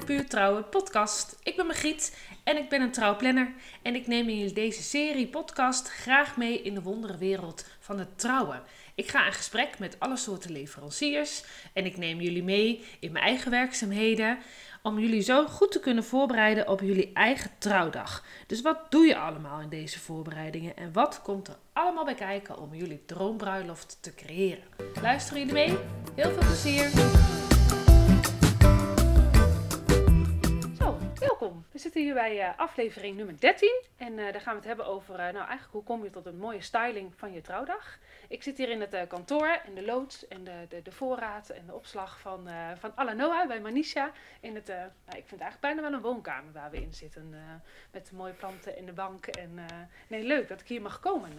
de 0.00 0.04
Puur 0.04 0.28
Trouwen 0.28 0.68
podcast. 0.68 1.36
Ik 1.42 1.56
ben 1.56 1.66
Margriet 1.66 2.16
en 2.44 2.56
ik 2.56 2.68
ben 2.68 2.80
een 2.80 2.92
trouwplanner. 2.92 3.52
En 3.82 3.94
ik 3.94 4.06
neem 4.06 4.28
in 4.28 4.54
deze 4.54 4.82
serie 4.82 5.26
podcast 5.26 5.88
graag 5.88 6.36
mee 6.36 6.62
in 6.62 6.74
de 6.74 6.82
wondere 6.82 7.16
wereld 7.16 7.66
van 7.80 7.98
het 7.98 8.18
trouwen. 8.18 8.62
Ik 8.94 9.10
ga 9.10 9.26
in 9.26 9.32
gesprek 9.32 9.78
met 9.78 9.96
alle 9.98 10.16
soorten 10.16 10.52
leveranciers 10.52 11.44
en 11.72 11.84
ik 11.84 11.96
neem 11.96 12.20
jullie 12.20 12.42
mee 12.42 12.84
in 13.00 13.12
mijn 13.12 13.24
eigen 13.24 13.50
werkzaamheden 13.50 14.38
om 14.82 14.98
jullie 14.98 15.22
zo 15.22 15.46
goed 15.46 15.72
te 15.72 15.80
kunnen 15.80 16.04
voorbereiden 16.04 16.68
op 16.68 16.80
jullie 16.80 17.10
eigen 17.12 17.50
trouwdag. 17.58 18.24
Dus 18.46 18.62
wat 18.62 18.90
doe 18.90 19.06
je 19.06 19.16
allemaal 19.16 19.60
in 19.60 19.68
deze 19.68 19.98
voorbereidingen 19.98 20.76
en 20.76 20.92
wat 20.92 21.22
komt 21.22 21.48
er 21.48 21.56
allemaal 21.72 22.04
bij 22.04 22.14
kijken 22.14 22.58
om 22.58 22.74
jullie 22.74 23.02
droombruiloft 23.06 23.98
te 24.00 24.14
creëren? 24.14 24.64
Luisteren 25.02 25.38
jullie 25.38 25.54
mee? 25.54 25.78
Heel 26.14 26.30
veel 26.30 26.46
plezier! 26.46 27.45
Welkom. 31.40 31.66
We 31.72 31.78
zitten 31.78 32.02
hier 32.02 32.14
bij 32.14 32.38
uh, 32.38 32.58
aflevering 32.58 33.16
nummer 33.16 33.40
13 33.40 33.82
en 33.96 34.12
uh, 34.12 34.32
daar 34.32 34.40
gaan 34.40 34.52
we 34.52 34.58
het 34.58 34.64
hebben 34.64 34.86
over, 34.86 35.14
uh, 35.14 35.18
nou 35.18 35.36
eigenlijk 35.36 35.72
hoe 35.72 35.82
kom 35.82 36.04
je 36.04 36.10
tot 36.10 36.26
een 36.26 36.38
mooie 36.38 36.60
styling 36.60 37.12
van 37.16 37.32
je 37.32 37.40
trouwdag. 37.40 37.98
Ik 38.28 38.42
zit 38.42 38.58
hier 38.58 38.68
in 38.68 38.80
het 38.80 39.06
kantoor 39.08 39.60
en 39.64 39.74
de 39.74 39.84
loods 39.84 40.28
en 40.28 40.44
de, 40.44 40.66
de, 40.68 40.82
de 40.82 40.92
voorraad 40.92 41.48
en 41.48 41.66
de 41.66 41.74
opslag 41.74 42.20
van, 42.20 42.48
van 42.78 42.92
Alanoa 42.94 43.46
bij 43.46 43.60
Manisha. 43.60 44.12
In 44.40 44.54
het, 44.54 44.66
nou, 44.66 44.88
ik 45.06 45.26
vind 45.26 45.30
het 45.30 45.40
eigenlijk 45.40 45.60
bijna 45.60 45.80
wel 45.80 45.92
een 45.92 46.00
woonkamer 46.00 46.52
waar 46.52 46.70
we 46.70 46.82
in 46.82 46.94
zitten. 46.94 47.34
met 47.90 48.12
mooie 48.12 48.32
planten 48.32 48.76
in 48.76 48.86
de 48.86 48.92
bank. 48.92 49.26
En 49.26 49.66
nee, 50.08 50.24
leuk 50.24 50.48
dat 50.48 50.60
ik 50.60 50.68
hier 50.68 50.82
mag 50.82 51.00
komen 51.00 51.30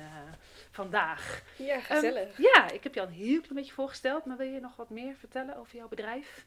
vandaag. 0.71 1.43
Ja, 1.57 1.79
gezellig. 1.79 2.37
Um, 2.37 2.45
ja, 2.53 2.71
ik 2.71 2.83
heb 2.83 2.93
je 2.93 2.99
al 3.01 3.07
een 3.07 3.13
heel 3.13 3.41
klein 3.41 3.55
beetje 3.55 3.73
voorgesteld. 3.73 4.25
Maar 4.25 4.37
wil 4.37 4.47
je 4.47 4.59
nog 4.59 4.75
wat 4.75 4.89
meer 4.89 5.15
vertellen 5.15 5.57
over 5.57 5.75
jouw 5.75 5.87
bedrijf? 5.87 6.45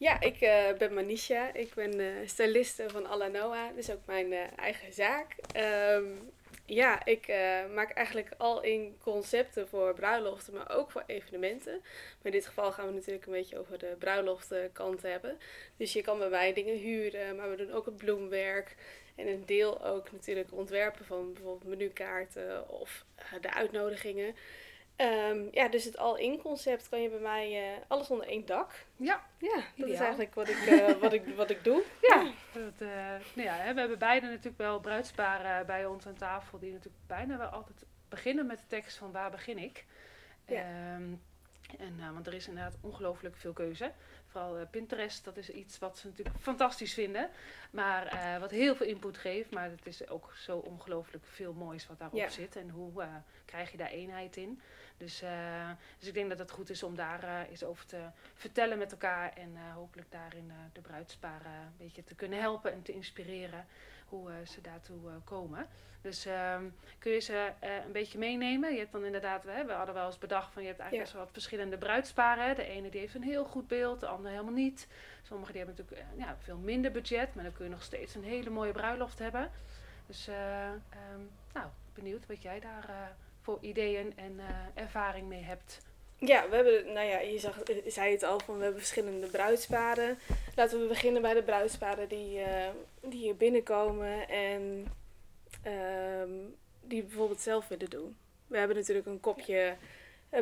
Ja, 0.00 0.20
ik 0.20 0.38
ben 0.78 0.94
Manisha. 0.94 1.54
Ik 1.54 1.74
ben 1.74 2.28
styliste 2.28 2.88
van 2.88 3.08
Alanoa. 3.08 3.72
Dus 3.72 3.90
ook 3.90 4.06
mijn 4.06 4.32
eigen 4.56 4.92
zaak. 4.92 5.36
Um, 5.56 6.32
ja, 6.64 7.04
ik 7.04 7.28
uh, 7.28 7.74
maak 7.74 7.90
eigenlijk 7.90 8.30
al 8.38 8.62
in 8.62 8.96
concepten 9.00 9.68
voor 9.68 9.94
bruiloften, 9.94 10.52
maar 10.52 10.76
ook 10.76 10.90
voor 10.90 11.04
evenementen. 11.06 11.80
Maar 11.82 12.18
in 12.22 12.30
dit 12.30 12.46
geval 12.46 12.72
gaan 12.72 12.86
we 12.86 12.92
natuurlijk 12.92 13.26
een 13.26 13.32
beetje 13.32 13.58
over 13.58 13.78
de 13.78 13.96
bruiloftenkant 13.98 15.02
hebben. 15.02 15.38
Dus 15.76 15.92
je 15.92 16.02
kan 16.02 16.18
bij 16.18 16.28
mij 16.28 16.52
dingen 16.52 16.76
huren, 16.76 17.36
maar 17.36 17.50
we 17.50 17.56
doen 17.56 17.72
ook 17.72 17.84
het 17.84 17.96
bloemwerk. 17.96 18.76
En 19.14 19.26
een 19.26 19.46
deel 19.46 19.84
ook 19.84 20.12
natuurlijk 20.12 20.52
ontwerpen 20.52 21.04
van 21.04 21.32
bijvoorbeeld 21.32 21.78
menukaarten 21.78 22.68
of 22.68 23.04
uh, 23.18 23.40
de 23.40 23.54
uitnodigingen. 23.54 24.34
Um, 25.00 25.48
ja, 25.52 25.68
dus 25.68 25.84
het 25.84 25.96
all-in 25.96 26.38
concept 26.38 26.88
kan 26.88 27.02
je 27.02 27.08
bij 27.08 27.18
mij 27.18 27.72
uh, 27.72 27.78
alles 27.86 28.10
onder 28.10 28.26
één 28.26 28.46
dak. 28.46 28.72
Ja, 28.96 29.26
ja 29.38 29.54
dat 29.54 29.64
ideaal. 29.74 29.92
is 29.92 29.98
eigenlijk 29.98 30.34
wat 30.34 30.48
ik, 30.48 30.56
uh, 30.56 30.96
wat 31.00 31.12
ik, 31.12 31.34
wat 31.36 31.50
ik 31.50 31.64
doe. 31.64 31.82
Ja, 32.00 32.32
dat, 32.52 32.72
uh, 32.78 32.88
nou 33.34 33.48
ja, 33.48 33.72
we 33.74 33.80
hebben 33.80 33.98
beide 33.98 34.26
natuurlijk 34.26 34.58
wel 34.58 34.80
bruidsparen 34.80 35.66
bij 35.66 35.86
ons 35.86 36.06
aan 36.06 36.14
tafel 36.14 36.58
die 36.58 36.72
natuurlijk 36.72 37.06
bijna 37.06 37.38
wel 37.38 37.48
altijd 37.48 37.84
beginnen 38.08 38.46
met 38.46 38.58
de 38.58 38.66
tekst 38.66 38.96
van 38.96 39.12
waar 39.12 39.30
begin 39.30 39.58
ik. 39.58 39.84
Ja. 40.46 40.94
Um, 40.94 41.22
en, 41.78 42.12
want 42.12 42.26
er 42.26 42.34
is 42.34 42.48
inderdaad 42.48 42.76
ongelooflijk 42.80 43.36
veel 43.36 43.52
keuze. 43.52 43.92
Vooral 44.26 44.60
uh, 44.60 44.66
Pinterest, 44.70 45.24
dat 45.24 45.36
is 45.36 45.50
iets 45.50 45.78
wat 45.78 45.98
ze 45.98 46.06
natuurlijk 46.06 46.36
fantastisch 46.40 46.94
vinden. 46.94 47.30
Maar 47.70 48.14
uh, 48.14 48.40
wat 48.40 48.50
heel 48.50 48.74
veel 48.74 48.86
input 48.86 49.18
geeft. 49.18 49.50
Maar 49.50 49.70
het 49.70 49.86
is 49.86 50.08
ook 50.08 50.32
zo 50.36 50.58
ongelooflijk 50.58 51.24
veel 51.26 51.52
moois 51.52 51.86
wat 51.86 51.98
daarop 51.98 52.18
ja. 52.18 52.28
zit. 52.28 52.56
En 52.56 52.70
hoe 52.70 53.02
uh, 53.02 53.08
krijg 53.44 53.70
je 53.70 53.76
daar 53.76 53.90
eenheid 53.90 54.36
in? 54.36 54.60
Dus, 55.00 55.22
dus 55.98 56.08
ik 56.08 56.14
denk 56.14 56.28
dat 56.28 56.38
het 56.38 56.50
goed 56.50 56.70
is 56.70 56.82
om 56.82 56.94
daar 56.94 57.46
eens 57.50 57.64
over 57.64 57.86
te 57.86 58.00
vertellen 58.34 58.78
met 58.78 58.92
elkaar. 58.92 59.32
En 59.32 59.56
hopelijk 59.74 60.10
daarin 60.10 60.52
de 60.72 60.80
bruidsparen 60.80 61.52
een 61.52 61.76
beetje 61.78 62.04
te 62.04 62.14
kunnen 62.14 62.40
helpen 62.40 62.72
en 62.72 62.82
te 62.82 62.92
inspireren 62.92 63.66
hoe 64.08 64.30
ze 64.44 64.60
daartoe 64.60 64.98
komen. 65.24 65.66
Dus 66.00 66.26
um, 66.26 66.74
kun 66.98 67.12
je 67.12 67.18
ze 67.18 67.52
uh, 67.64 67.84
een 67.84 67.92
beetje 67.92 68.18
meenemen. 68.18 68.72
Je 68.72 68.78
hebt 68.78 68.92
dan 68.92 69.04
inderdaad, 69.04 69.44
we, 69.44 69.64
we 69.66 69.72
hadden 69.72 69.94
wel 69.94 70.06
eens 70.06 70.18
bedacht 70.18 70.52
van 70.52 70.62
je 70.62 70.68
hebt 70.68 70.80
eigenlijk 70.80 70.92
ja. 70.92 70.98
best 71.00 71.12
wel 71.12 71.22
wat 71.22 71.32
verschillende 71.32 71.78
bruidsparen. 71.78 72.56
De 72.56 72.64
ene 72.64 72.88
die 72.88 73.00
heeft 73.00 73.14
een 73.14 73.22
heel 73.22 73.44
goed 73.44 73.68
beeld, 73.68 74.00
de 74.00 74.06
andere 74.06 74.30
helemaal 74.30 74.52
niet. 74.52 74.88
Sommigen 75.22 75.52
die 75.54 75.64
hebben 75.64 75.84
natuurlijk 75.84 76.12
uh, 76.12 76.24
ja, 76.24 76.36
veel 76.38 76.56
minder 76.56 76.90
budget, 76.90 77.34
maar 77.34 77.44
dan 77.44 77.52
kun 77.52 77.64
je 77.64 77.70
nog 77.70 77.82
steeds 77.82 78.14
een 78.14 78.24
hele 78.24 78.50
mooie 78.50 78.72
bruiloft 78.72 79.18
hebben. 79.18 79.50
Dus 80.06 80.28
uh, 80.28 80.68
um, 81.12 81.30
nou, 81.52 81.66
benieuwd 81.94 82.26
wat 82.26 82.42
jij 82.42 82.60
daar 82.60 83.16
voor 83.40 83.58
ideeën 83.60 84.12
en 84.16 84.40
ervaring 84.74 85.28
mee 85.28 85.42
hebt. 85.42 85.80
Ja, 86.16 86.48
we 86.48 86.54
hebben, 86.54 86.92
nou 86.92 87.06
ja, 87.06 87.18
je 87.18 87.38
zag, 87.38 87.62
zei 87.86 88.12
het 88.12 88.22
al, 88.22 88.40
van 88.40 88.56
we 88.56 88.62
hebben 88.62 88.80
verschillende 88.80 89.26
bruidsparen. 89.26 90.18
Laten 90.54 90.80
we 90.80 90.86
beginnen 90.86 91.22
bij 91.22 91.34
de 91.34 91.42
bruidsparen 91.42 92.08
die, 92.08 92.40
die 93.00 93.20
hier 93.20 93.36
binnenkomen 93.36 94.28
en 94.28 94.86
um, 95.66 96.54
die 96.80 97.02
bijvoorbeeld 97.02 97.40
zelf 97.40 97.68
willen 97.68 97.90
doen. 97.90 98.16
We 98.46 98.58
hebben 98.58 98.76
natuurlijk 98.76 99.06
een 99.06 99.20
kopje 99.20 99.76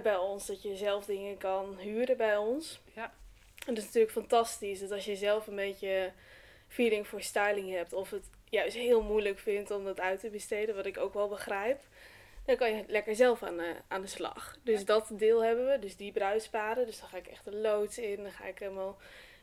bij 0.02 0.16
ons 0.16 0.46
dat 0.46 0.62
je 0.62 0.76
zelf 0.76 1.04
dingen 1.04 1.38
kan 1.38 1.78
huren 1.78 2.16
bij 2.16 2.36
ons. 2.36 2.80
Ja. 2.94 3.12
En 3.66 3.74
dat 3.74 3.78
is 3.78 3.84
natuurlijk 3.84 4.12
fantastisch 4.12 4.80
dat 4.80 4.90
als 4.90 5.04
je 5.04 5.16
zelf 5.16 5.46
een 5.46 5.56
beetje 5.56 6.12
feeling 6.68 7.06
voor 7.06 7.22
styling 7.22 7.70
hebt 7.70 7.92
of 7.92 8.10
het 8.10 8.30
juist 8.44 8.76
heel 8.76 9.02
moeilijk 9.02 9.38
vindt 9.38 9.70
om 9.70 9.84
dat 9.84 10.00
uit 10.00 10.20
te 10.20 10.30
besteden, 10.30 10.74
wat 10.74 10.86
ik 10.86 10.98
ook 10.98 11.14
wel 11.14 11.28
begrijp, 11.28 11.80
dan 12.48 12.56
kan 12.56 12.76
je 12.76 12.84
lekker 12.86 13.16
zelf 13.16 13.42
aan 13.42 13.56
de, 13.56 13.74
aan 13.88 14.00
de 14.00 14.06
slag. 14.06 14.56
Dus 14.62 14.78
ja. 14.78 14.84
dat 14.84 15.10
deel 15.12 15.44
hebben 15.44 15.66
we, 15.66 15.78
dus 15.78 15.96
die 15.96 16.12
bruidspaden. 16.12 16.86
Dus 16.86 17.00
dan 17.00 17.08
ga 17.08 17.16
ik 17.16 17.26
echt 17.26 17.46
een 17.46 17.60
loods 17.60 17.98
in, 17.98 18.22
dan 18.22 18.32
ga 18.32 18.44
ik 18.44 18.58
helemaal 18.58 18.98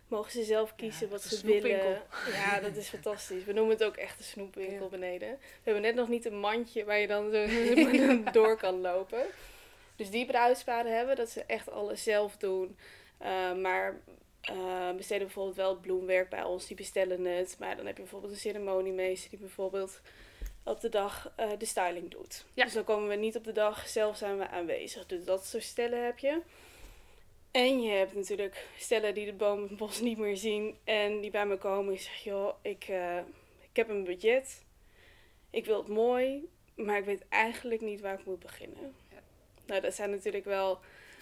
mogen 0.07 0.31
ze 0.31 0.43
zelf 0.43 0.75
kiezen 0.75 1.05
ja, 1.05 1.11
wat 1.11 1.21
ze 1.21 1.45
willen. 1.45 2.01
Ja, 2.31 2.59
dat 2.59 2.75
is 2.75 2.87
fantastisch. 2.87 3.43
We 3.43 3.53
noemen 3.53 3.73
het 3.73 3.83
ook 3.83 3.95
echt 3.95 4.19
een 4.19 4.25
snoepwinkel 4.25 4.83
ja. 4.83 4.89
beneden. 4.89 5.29
We 5.39 5.61
hebben 5.63 5.81
net 5.81 5.95
nog 5.95 6.07
niet 6.07 6.25
een 6.25 6.39
mandje 6.39 6.83
waar 6.83 6.99
je 6.99 7.07
dan 7.07 7.31
zo 7.31 7.45
door 8.39 8.57
kan 8.57 8.81
lopen. 8.81 9.25
Dus 9.95 10.09
die 10.09 10.25
bruidspaden 10.25 10.95
hebben, 10.95 11.15
dat 11.15 11.29
ze 11.29 11.43
echt 11.47 11.71
alles 11.71 12.03
zelf 12.03 12.37
doen. 12.37 12.77
Uh, 13.21 13.53
maar 13.53 13.99
uh, 14.51 14.91
besteden 14.95 15.25
bijvoorbeeld 15.25 15.55
wel 15.55 15.75
bloemwerk 15.79 16.29
bij 16.29 16.43
ons, 16.43 16.67
die 16.67 16.75
bestellen 16.75 17.25
het. 17.25 17.55
Maar 17.59 17.75
dan 17.75 17.85
heb 17.85 17.95
je 17.95 18.01
bijvoorbeeld 18.01 18.31
een 18.31 18.39
ceremoniemeester 18.39 19.29
die 19.29 19.39
bijvoorbeeld 19.39 20.01
op 20.65 20.81
de 20.81 20.89
dag 20.89 21.31
uh, 21.39 21.49
de 21.57 21.65
styling 21.65 22.11
doet. 22.11 22.45
Dus 22.53 22.73
dan 22.73 22.83
komen 22.83 23.09
we 23.09 23.15
niet 23.15 23.35
op 23.35 23.43
de 23.43 23.51
dag, 23.51 23.87
zelf 23.87 24.17
zijn 24.17 24.37
we 24.37 24.47
aanwezig. 24.47 25.05
Dus 25.05 25.25
dat 25.25 25.45
soort 25.45 25.63
stellen 25.63 26.05
heb 26.05 26.19
je. 26.19 26.41
En 27.51 27.81
je 27.81 27.91
hebt 27.91 28.15
natuurlijk 28.15 28.67
stellen 28.77 29.13
die 29.13 29.25
de 29.25 29.33
boom 29.33 29.61
het 29.61 29.77
bos 29.77 30.01
niet 30.01 30.17
meer 30.17 30.37
zien 30.37 30.77
en 30.83 31.19
die 31.19 31.31
bij 31.31 31.45
me 31.45 31.57
komen 31.57 31.93
en 31.93 31.99
zeggen, 31.99 32.31
joh, 32.31 32.55
ik, 32.61 32.87
uh, 32.87 33.17
ik 33.69 33.75
heb 33.75 33.89
een 33.89 34.03
budget, 34.03 34.63
ik 35.49 35.65
wil 35.65 35.77
het 35.77 35.87
mooi, 35.87 36.49
maar 36.75 36.97
ik 36.97 37.05
weet 37.05 37.27
eigenlijk 37.29 37.81
niet 37.81 38.01
waar 38.01 38.19
ik 38.19 38.25
moet 38.25 38.39
beginnen. 38.39 38.95
Ja. 39.09 39.19
Nou, 39.65 39.81
dat 39.81 39.93
zijn 39.93 40.09
natuurlijk 40.09 40.45
wel 40.45 40.79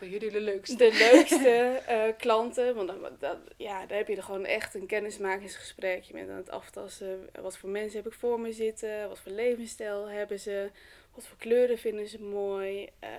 jullie 0.09 0.31
de 0.31 0.41
leukste, 0.41 0.75
de 0.75 1.11
leukste 1.11 1.81
uh, 1.89 2.03
klanten, 2.23 2.75
want 2.75 2.87
dan, 2.87 2.97
dat, 3.19 3.37
ja, 3.57 3.85
daar 3.85 3.97
heb 3.97 4.07
je 4.07 4.15
er 4.15 4.23
gewoon 4.23 4.45
echt 4.45 4.75
een 4.75 4.85
kennismakingsgesprek. 4.85 6.03
Je 6.03 6.13
bent 6.13 6.29
aan 6.29 6.35
het 6.35 6.49
aftasten, 6.49 7.29
wat 7.41 7.57
voor 7.57 7.69
mensen 7.69 8.03
heb 8.03 8.11
ik 8.11 8.19
voor 8.19 8.39
me 8.39 8.51
zitten, 8.51 9.07
wat 9.07 9.19
voor 9.19 9.31
levensstijl 9.31 10.09
hebben 10.09 10.39
ze, 10.39 10.69
wat 11.15 11.27
voor 11.27 11.37
kleuren 11.37 11.77
vinden 11.77 12.07
ze 12.07 12.21
mooi. 12.21 12.89
Uh, 13.03 13.09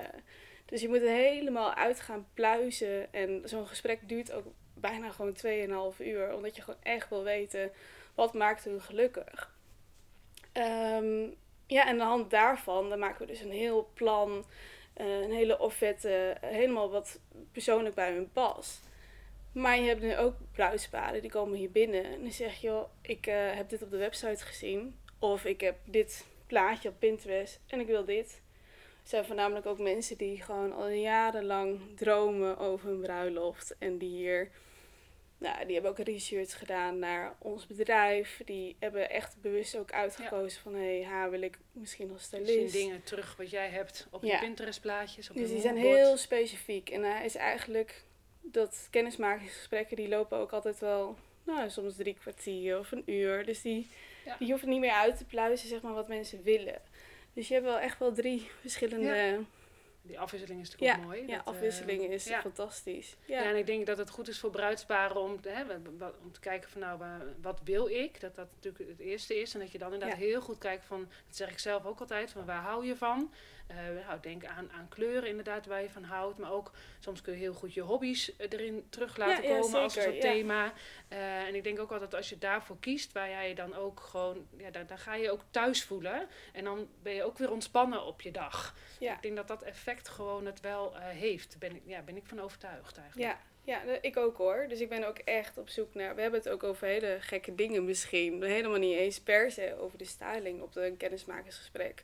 dus 0.65 0.81
je 0.81 0.89
moet 0.89 1.03
er 1.03 1.09
helemaal 1.09 1.75
uit 1.75 2.01
gaan 2.01 2.27
pluizen. 2.35 3.13
En 3.13 3.43
zo'n 3.45 3.67
gesprek 3.67 4.09
duurt 4.09 4.33
ook 4.33 4.47
bijna 4.75 5.11
gewoon 5.11 5.37
2,5 5.97 6.07
uur. 6.07 6.35
Omdat 6.35 6.57
je 6.57 6.63
gewoon 6.63 6.83
echt 6.83 7.09
wil 7.09 7.23
weten 7.23 7.71
wat 8.15 8.35
maakt 8.35 8.65
hun 8.65 8.81
gelukkig. 8.81 9.53
Um, 10.53 11.35
ja, 11.67 11.83
en 11.83 11.89
aan 11.89 11.99
de 11.99 12.05
hand 12.05 12.31
daarvan 12.31 12.89
dan 12.89 12.99
maken 12.99 13.21
we 13.21 13.33
dus 13.33 13.41
een 13.41 13.51
heel 13.51 13.91
plan, 13.95 14.45
uh, 15.01 15.21
een 15.21 15.33
hele 15.33 15.59
offerte, 15.59 16.37
helemaal 16.41 16.91
wat 16.91 17.21
persoonlijk 17.53 17.95
bij 17.95 18.13
hun 18.13 18.31
past. 18.33 18.81
Maar 19.53 19.79
je 19.79 19.89
hebt 19.89 20.03
nu 20.03 20.17
ook 20.17 20.35
bruidspaden 20.53 21.21
die 21.21 21.31
komen 21.31 21.59
hier 21.59 21.71
binnen 21.71 22.05
en 22.05 22.23
dan 22.23 22.33
zeg 22.33 22.61
je, 22.61 22.67
joh, 22.67 22.89
ik 23.03 23.27
uh, 23.27 23.35
heb 23.53 23.69
dit 23.69 23.83
op 23.83 23.91
de 23.91 23.97
website 23.97 24.45
gezien. 24.45 24.99
Of 25.19 25.45
ik 25.45 25.61
heb 25.61 25.77
dit 25.85 26.27
plaatje 26.47 26.89
op 26.89 26.99
Pinterest 26.99 27.61
en 27.67 27.81
ik 27.81 27.87
wil 27.87 28.05
dit. 28.05 28.43
Het 29.01 29.13
zijn 29.13 29.25
voornamelijk 29.25 29.67
ook 29.67 29.79
mensen 29.79 30.17
die 30.17 30.43
gewoon 30.43 30.73
al 30.73 30.89
jarenlang 30.89 31.81
dromen 31.97 32.59
over 32.59 32.89
hun 32.89 33.01
bruiloft. 33.01 33.77
En 33.79 33.99
die 33.99 34.11
hier, 34.11 34.51
nou, 35.45 35.65
die 35.65 35.75
hebben 35.75 35.91
ook 35.91 35.99
research 35.99 36.59
gedaan 36.59 36.99
naar 36.99 37.35
ons 37.39 37.67
bedrijf. 37.67 38.41
Die 38.45 38.77
hebben 38.79 39.11
echt 39.11 39.37
bewust 39.41 39.77
ook 39.77 39.93
uitgekozen 39.93 40.59
ja. 40.65 40.71
van, 40.71 40.75
hé, 40.75 41.01
hey, 41.01 41.05
haar 41.05 41.31
wil 41.31 41.43
ik 41.43 41.59
misschien 41.73 42.11
als 42.13 42.23
stylist. 42.23 42.53
Zien 42.53 42.71
dingen 42.71 43.03
terug 43.03 43.37
wat 43.37 43.51
jij 43.51 43.69
hebt 43.69 44.07
op 44.11 44.23
ja. 44.23 44.35
je 44.35 44.41
Pinterest 44.41 44.81
plaatjes. 44.81 45.31
Op 45.31 45.37
dus 45.37 45.51
die 45.51 45.61
zijn 45.61 45.77
heel 45.77 46.17
specifiek. 46.17 46.91
En 46.91 47.03
hij 47.03 47.25
is 47.25 47.35
eigenlijk, 47.35 48.03
dat 48.41 48.89
kennismakingsgesprekken 48.91 49.97
die 49.97 50.09
lopen 50.09 50.39
ook 50.39 50.53
altijd 50.53 50.79
wel, 50.79 51.17
nou, 51.43 51.71
soms 51.71 51.97
drie 51.97 52.15
kwartier 52.15 52.79
of 52.79 52.93
een 52.93 53.03
uur. 53.07 53.47
Dus 53.47 53.63
die, 53.63 53.89
ja. 54.25 54.37
die 54.39 54.49
hoeven 54.49 54.69
niet 54.69 54.81
meer 54.81 54.93
uit 54.93 55.17
te 55.17 55.25
pluizen, 55.25 55.69
zeg 55.69 55.83
maar, 55.83 55.95
wat 55.95 56.09
mensen 56.09 56.43
willen. 56.43 56.83
Dus 57.33 57.49
je 57.49 57.55
hebt 57.55 57.67
wel 57.67 57.79
echt 57.79 57.99
wel 57.99 58.13
drie 58.13 58.51
verschillende 58.61 59.45
die 60.07 60.19
afwisseling 60.21 60.61
is 60.61 60.71
natuurlijk 60.71 60.99
ook 60.99 61.05
mooi. 61.05 61.27
Ja, 61.27 61.37
Dat, 61.37 61.45
afwisseling 61.45 62.03
is 62.03 62.25
ja. 62.25 62.41
fantastisch. 62.41 63.17
Ja. 63.25 63.43
Ja, 63.43 63.49
en 63.51 63.57
ik 63.57 63.67
denk 63.67 63.87
dat 63.87 63.99
het 63.99 64.11
goed 64.11 64.29
is 64.29 64.39
voor 64.39 64.51
bruidsparen 64.51 65.17
om, 65.17 65.39
hè, 65.43 65.63
om 66.23 66.33
te 66.33 66.41
kijken 66.41 66.71
van 66.71 66.81
nou, 66.81 66.99
wa- 66.99 67.25
wat 67.43 67.61
wil 67.65 67.87
ik? 67.89 68.21
Dat 68.21 68.35
dat 68.35 68.49
natuurlijk 68.55 68.91
het 68.91 68.99
eerste 69.01 69.41
is. 69.41 69.55
En 69.55 69.61
dat 69.61 69.71
je 69.73 69.79
dan 69.79 69.93
inderdaad 69.93 70.19
Ja. 70.19 70.25
heel 70.25 70.41
goed 70.41 70.59
kijkt 70.59 70.85
van, 70.85 71.01
dat 71.27 71.37
zeg 71.37 71.51
ik 71.51 71.59
zelf 71.59 71.85
ook 71.87 72.01
altijd, 72.01 72.31
van 72.31 72.45
waar 72.45 72.63
hou 72.63 72.87
je 72.87 72.97
van? 72.97 73.33
Eh, 73.67 73.77
nou, 74.07 74.21
denk 74.21 74.45
aan, 74.45 74.73
aan 74.73 74.89
kleuren 74.89 75.29
inderdaad 75.29 75.67
waar 75.67 75.83
je 75.83 75.91
van 75.91 76.03
houdt. 76.03 76.39
Maar 76.39 76.53
ook 76.53 76.73
soms 76.99 77.21
kun 77.21 77.33
je 77.33 77.39
heel 77.39 77.55
goed 77.55 77.75
je 77.75 77.81
hobby's 77.81 78.37
eh, 78.37 78.47
erin 78.51 78.87
terug 78.89 79.17
laten 79.17 79.43
Ja, 79.43 79.49
ja, 79.49 79.61
komen 79.61 79.81
als 79.81 79.97
een 79.97 80.03
soort 80.03 80.21
thema. 80.21 80.73
Eh, 81.09 81.47
en 81.47 81.55
ik 81.55 81.65
denk 81.65 81.79
ook 81.79 81.93
altijd 81.93 82.15
als 82.15 82.29
je 82.29 82.39
daarvoor 82.39 82.79
kiest, 82.81 83.13
waar 83.13 83.29
jij 83.29 83.49
je 83.49 83.55
dan 83.55 83.75
ook 83.75 84.01
gewoon, 84.01 84.47
ja, 84.57 84.71
daar, 84.71 84.87
daar 84.87 84.99
ga 84.99 85.15
je 85.15 85.31
ook 85.31 85.43
thuis 85.51 85.85
voelen. 85.85 86.29
En 86.53 86.65
dan 86.65 86.89
ben 87.03 87.15
je 87.15 87.23
ook 87.23 87.39
weer 87.39 87.51
ontspannen 87.51 88.05
op 88.05 88.21
je 88.21 88.31
dag. 88.31 88.75
Ik 88.99 89.23
denk 89.23 89.37
dat 89.37 89.49
dat 89.49 89.63
effect 89.63 90.09
gewoon 90.09 90.47
het 90.47 90.61
wel 90.61 90.97
heeft. 90.97 91.59
Ben 91.59 91.77
ik, 91.77 91.83
ja, 91.85 92.03
ben 92.03 92.17
ik 92.17 92.27
van 92.27 92.41
overtuigd 92.41 92.99
eigenlijk. 92.99 93.31
Ja, 93.31 93.39
ja, 93.65 93.99
ik 94.01 94.17
ook 94.17 94.37
hoor. 94.37 94.67
Dus 94.69 94.81
ik 94.81 94.89
ben 94.89 95.09
ook 95.09 95.19
echt 95.19 95.59
op 95.59 95.69
zoek 95.69 95.95
naar. 95.95 96.15
We 96.15 96.21
hebben 96.21 96.41
het 96.41 96.49
ook 96.49 96.63
over 96.63 96.87
hele 96.87 97.17
gekke 97.21 97.55
dingen 97.55 97.85
misschien. 97.85 98.43
Helemaal 98.43 98.79
niet 98.79 98.97
eens 98.97 99.21
per 99.21 99.51
se 99.51 99.77
over 99.79 99.99
de 99.99 100.05
styling 100.05 100.61
op 100.61 100.77
een 100.77 100.97
kennismakersgesprek. 100.97 102.03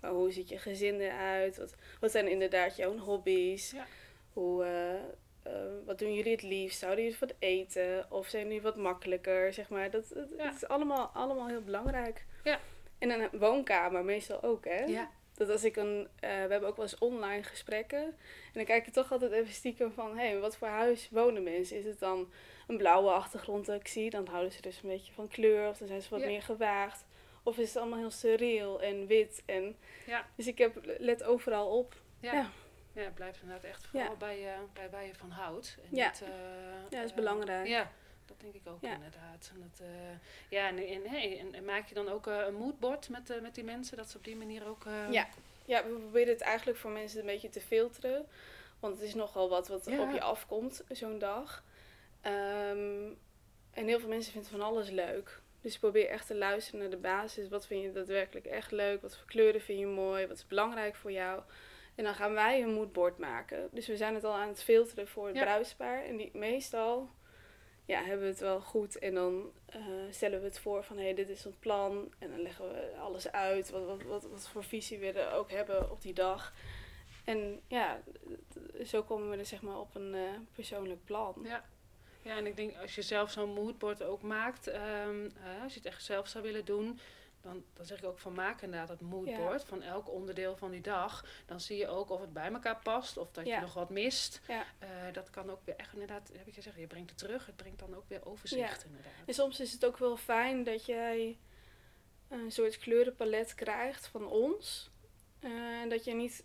Maar 0.00 0.10
hoe 0.10 0.30
ziet 0.32 0.48
je 0.48 0.58
gezin 0.58 1.00
eruit? 1.00 1.56
Wat, 1.56 1.74
wat 2.00 2.10
zijn 2.10 2.28
inderdaad 2.28 2.76
jouw 2.76 2.98
hobby's? 2.98 3.70
Ja. 3.70 3.86
Hoe, 4.32 4.64
eh, 4.64 4.94
eh, 5.42 5.62
wat 5.86 5.98
doen 5.98 6.14
jullie 6.14 6.32
het 6.32 6.42
liefst? 6.42 6.80
Houden 6.82 7.04
jullie 7.04 7.18
van 7.18 7.30
eten? 7.38 8.06
Of 8.10 8.26
zijn 8.28 8.44
jullie 8.44 8.62
wat 8.62 8.76
makkelijker? 8.76 9.52
Zeg 9.52 9.68
maar. 9.68 9.90
dat, 9.90 10.08
dat, 10.14 10.28
Ja. 10.36 10.44
dat 10.44 10.54
is 10.54 10.66
allemaal, 10.68 11.06
allemaal 11.14 11.48
heel 11.48 11.62
belangrijk. 11.62 12.24
Ja. 12.44 12.60
En 12.98 13.10
een 13.10 13.28
woonkamer 13.38 14.04
meestal 14.04 14.42
ook, 14.42 14.64
hè? 14.64 14.84
Ja, 14.84 15.10
Dat 15.34 15.50
als 15.50 15.64
ik 15.64 15.76
een, 15.76 16.08
eh, 16.20 16.30
we 16.30 16.36
hebben 16.36 16.68
ook 16.68 16.76
wel 16.76 16.84
eens 16.84 16.98
online 16.98 17.42
gesprekken. 17.42 18.02
En 18.02 18.14
dan 18.52 18.64
kijk 18.64 18.86
ik 18.86 18.92
toch 18.92 19.12
altijd 19.12 19.32
even 19.32 19.52
stiekem 19.52 19.92
van, 19.92 20.18
hé, 20.18 20.38
wat 20.38 20.56
voor 20.56 20.68
huis 20.68 21.08
wonen 21.10 21.42
mensen? 21.42 21.76
Is 21.76 21.84
het 21.84 21.98
dan 21.98 22.32
een 22.66 22.76
blauwe 22.76 23.10
achtergrond 23.10 23.66
dat 23.66 23.80
ik 23.80 23.88
zie? 23.88 24.10
Dan 24.10 24.26
houden 24.26 24.52
ze 24.52 24.60
dus 24.62 24.80
een 24.82 24.88
beetje 24.88 25.12
van 25.12 25.28
kleur. 25.28 25.68
Of 25.68 25.78
dan 25.78 25.88
zijn 25.88 26.02
ze 26.02 26.08
wat 26.10 26.20
Ja. 26.20 26.26
meer 26.26 26.42
gewaagd. 26.42 27.04
Of 27.42 27.58
is 27.58 27.68
het 27.68 27.76
allemaal 27.76 27.98
heel 27.98 28.10
surreal 28.10 28.80
en 28.82 29.06
wit. 29.06 29.42
En, 29.46 29.76
Ja. 30.06 30.26
Dus 30.34 30.46
ik 30.46 30.58
heb, 30.58 30.80
let 30.98 31.22
overal 31.22 31.78
op. 31.78 31.94
ja. 32.20 32.32
Ja. 32.32 32.50
ja. 32.92 33.02
het 33.02 33.14
blijft 33.14 33.40
inderdaad 33.42 33.64
echt 33.70 33.86
vooral 33.86 34.16
bij, 34.16 34.40
je 34.40 34.54
bij 34.72 34.90
waar 34.90 35.04
je 35.06 35.14
van 35.14 35.30
houdt. 35.30 35.76
En 35.82 35.96
Ja. 35.96 36.06
niet, 36.08 36.22
eh, 36.22 36.28
Ja, 36.28 36.96
dat 36.96 37.04
is 37.04 37.10
eh, 37.10 37.16
belangrijk. 37.16 37.66
Ja, 37.66 37.90
dat 38.26 38.40
denk 38.40 38.54
ik 38.54 38.60
ook 38.64 38.80
Ja. 38.80 38.94
inderdaad. 38.94 39.50
En, 39.54 39.60
dat, 39.60 39.86
ja, 40.48 40.68
en, 40.68 40.78
en, 40.78 41.06
hey, 41.06 41.38
en, 41.38 41.54
en 41.54 41.64
maak 41.64 41.88
je 41.88 41.94
dan 41.94 42.08
ook 42.08 42.26
een 42.26 42.54
moodboard 42.54 43.08
met, 43.08 43.40
met 43.42 43.54
die 43.54 43.64
mensen? 43.64 43.96
Dat 43.96 44.10
ze 44.10 44.16
op 44.16 44.24
die 44.24 44.36
manier 44.36 44.66
ook... 44.68 44.84
Ja. 45.10 45.28
Ja, 45.64 45.84
we 45.84 45.92
proberen 45.98 46.32
het 46.32 46.40
eigenlijk 46.40 46.78
voor 46.78 46.90
mensen 46.90 47.20
een 47.20 47.26
beetje 47.26 47.48
te 47.48 47.60
filteren. 47.60 48.26
Want 48.80 48.94
het 48.94 49.04
is 49.04 49.14
nogal 49.14 49.48
wat 49.48 49.68
wat 49.68 49.84
Ja. 49.86 50.02
op 50.02 50.12
je 50.12 50.20
afkomt, 50.20 50.82
zo'n 50.88 51.18
dag. 51.18 51.64
Ehm, 52.20 53.08
en 53.70 53.86
heel 53.86 53.98
veel 54.00 54.08
mensen 54.08 54.32
vinden 54.32 54.50
van 54.50 54.60
alles 54.60 54.88
leuk. 54.90 55.39
Dus 55.60 55.78
probeer 55.78 56.08
echt 56.08 56.26
te 56.26 56.36
luisteren 56.36 56.80
naar 56.80 56.90
de 56.90 56.96
basis. 56.96 57.48
Wat 57.48 57.66
vind 57.66 57.82
je 57.82 57.92
daadwerkelijk 57.92 58.46
echt 58.46 58.70
leuk? 58.70 59.02
Wat 59.02 59.16
voor 59.16 59.26
kleuren 59.26 59.60
vind 59.60 59.78
je 59.78 59.86
mooi? 59.86 60.26
Wat 60.26 60.36
is 60.36 60.46
belangrijk 60.46 60.94
voor 60.94 61.12
jou? 61.12 61.42
En 61.94 62.04
dan 62.04 62.14
gaan 62.14 62.32
wij 62.32 62.62
een 62.62 62.74
moodboard 62.74 63.18
maken. 63.18 63.68
Dus 63.72 63.86
we 63.86 63.96
zijn 63.96 64.14
het 64.14 64.24
al 64.24 64.34
aan 64.34 64.48
het 64.48 64.62
filteren 64.62 65.08
voor 65.08 65.26
het 65.26 65.36
Ja. 65.36 66.02
En 66.02 66.16
die, 66.16 66.30
meestal 66.32 67.10
ja, 67.84 68.02
hebben 68.02 68.20
we 68.20 68.32
het 68.32 68.40
wel 68.40 68.60
goed. 68.60 68.98
En 68.98 69.14
dan 69.14 69.52
eh, 69.66 69.80
stellen 70.10 70.38
we 70.40 70.44
het 70.44 70.58
voor 70.58 70.84
van 70.84 70.96
hé, 70.96 71.02
hey, 71.02 71.14
dit 71.14 71.28
is 71.28 71.46
ons 71.46 71.56
plan. 71.56 72.12
En 72.18 72.30
dan 72.30 72.40
leggen 72.42 72.68
we 72.68 72.96
alles 72.98 73.32
uit. 73.32 73.70
Wat, 73.70 73.84
wat, 73.84 74.02
wat, 74.02 74.28
wat 74.30 74.48
voor 74.48 74.64
visie 74.64 74.98
we 74.98 75.12
er 75.12 75.32
ook 75.32 75.50
hebben 75.50 75.90
op 75.90 76.02
die 76.02 76.14
dag. 76.14 76.52
En 77.24 77.60
ja, 77.66 78.02
zo 78.84 79.02
komen 79.02 79.30
we 79.30 79.36
er 79.36 79.46
zeg 79.46 79.62
maar 79.62 79.78
op 79.78 79.94
een 79.94 80.14
eh, 80.14 80.20
persoonlijk 80.52 81.04
plan. 81.04 81.40
Ja. 81.42 81.64
Ja, 82.22 82.36
en 82.36 82.46
ik 82.46 82.56
denk 82.56 82.76
als 82.76 82.94
je 82.94 83.02
zelf 83.02 83.30
zo'n 83.30 83.52
moodboard 83.54 84.02
ook 84.02 84.22
maakt, 84.22 84.66
ehm, 84.66 85.24
eh, 85.44 85.62
als 85.62 85.72
je 85.72 85.78
het 85.78 85.88
echt 85.88 86.04
zelf 86.04 86.28
zou 86.28 86.44
willen 86.44 86.64
doen, 86.64 87.00
dan, 87.40 87.64
dan 87.74 87.86
zeg 87.86 87.98
ik 87.98 88.04
ook 88.04 88.18
van 88.18 88.34
maak 88.34 88.62
inderdaad 88.62 88.88
dat 88.88 89.00
moodboard 89.00 89.64
van 89.64 89.82
elk 89.82 90.08
onderdeel 90.10 90.56
van 90.56 90.70
die 90.70 90.80
dag. 90.80 91.24
Dan 91.46 91.60
zie 91.60 91.76
je 91.76 91.88
ook 91.88 92.10
of 92.10 92.20
het 92.20 92.32
bij 92.32 92.52
elkaar 92.52 92.80
past 92.82 93.16
of 93.16 93.30
dat 93.30 93.46
Ja. 93.46 93.54
je 93.54 93.60
nog 93.60 93.74
wat 93.74 93.90
mist. 93.90 94.40
Ja. 94.48 94.64
Eh, 94.78 94.88
dat 95.12 95.30
kan 95.30 95.50
ook 95.50 95.60
weer 95.64 95.76
echt 95.76 95.92
inderdaad, 95.92 96.30
heb 96.36 96.46
ik 96.46 96.54
gezegd, 96.54 96.76
je 96.76 96.86
brengt 96.86 97.10
het 97.10 97.18
terug. 97.18 97.46
Het 97.46 97.56
brengt 97.56 97.78
dan 97.78 97.94
ook 97.96 98.08
weer 98.08 98.26
overzicht 98.26 98.84
inderdaad. 98.84 99.12
En 99.26 99.34
soms 99.34 99.60
is 99.60 99.72
het 99.72 99.84
ook 99.84 99.98
wel 99.98 100.16
fijn 100.16 100.64
dat 100.64 100.86
jij 100.86 101.38
een 102.28 102.50
soort 102.52 102.78
kleurenpalet 102.78 103.54
krijgt 103.54 104.06
van 104.06 104.26
ons. 104.26 104.90
En 105.40 105.88
dat 105.88 106.04
je 106.04 106.14
niet 106.14 106.44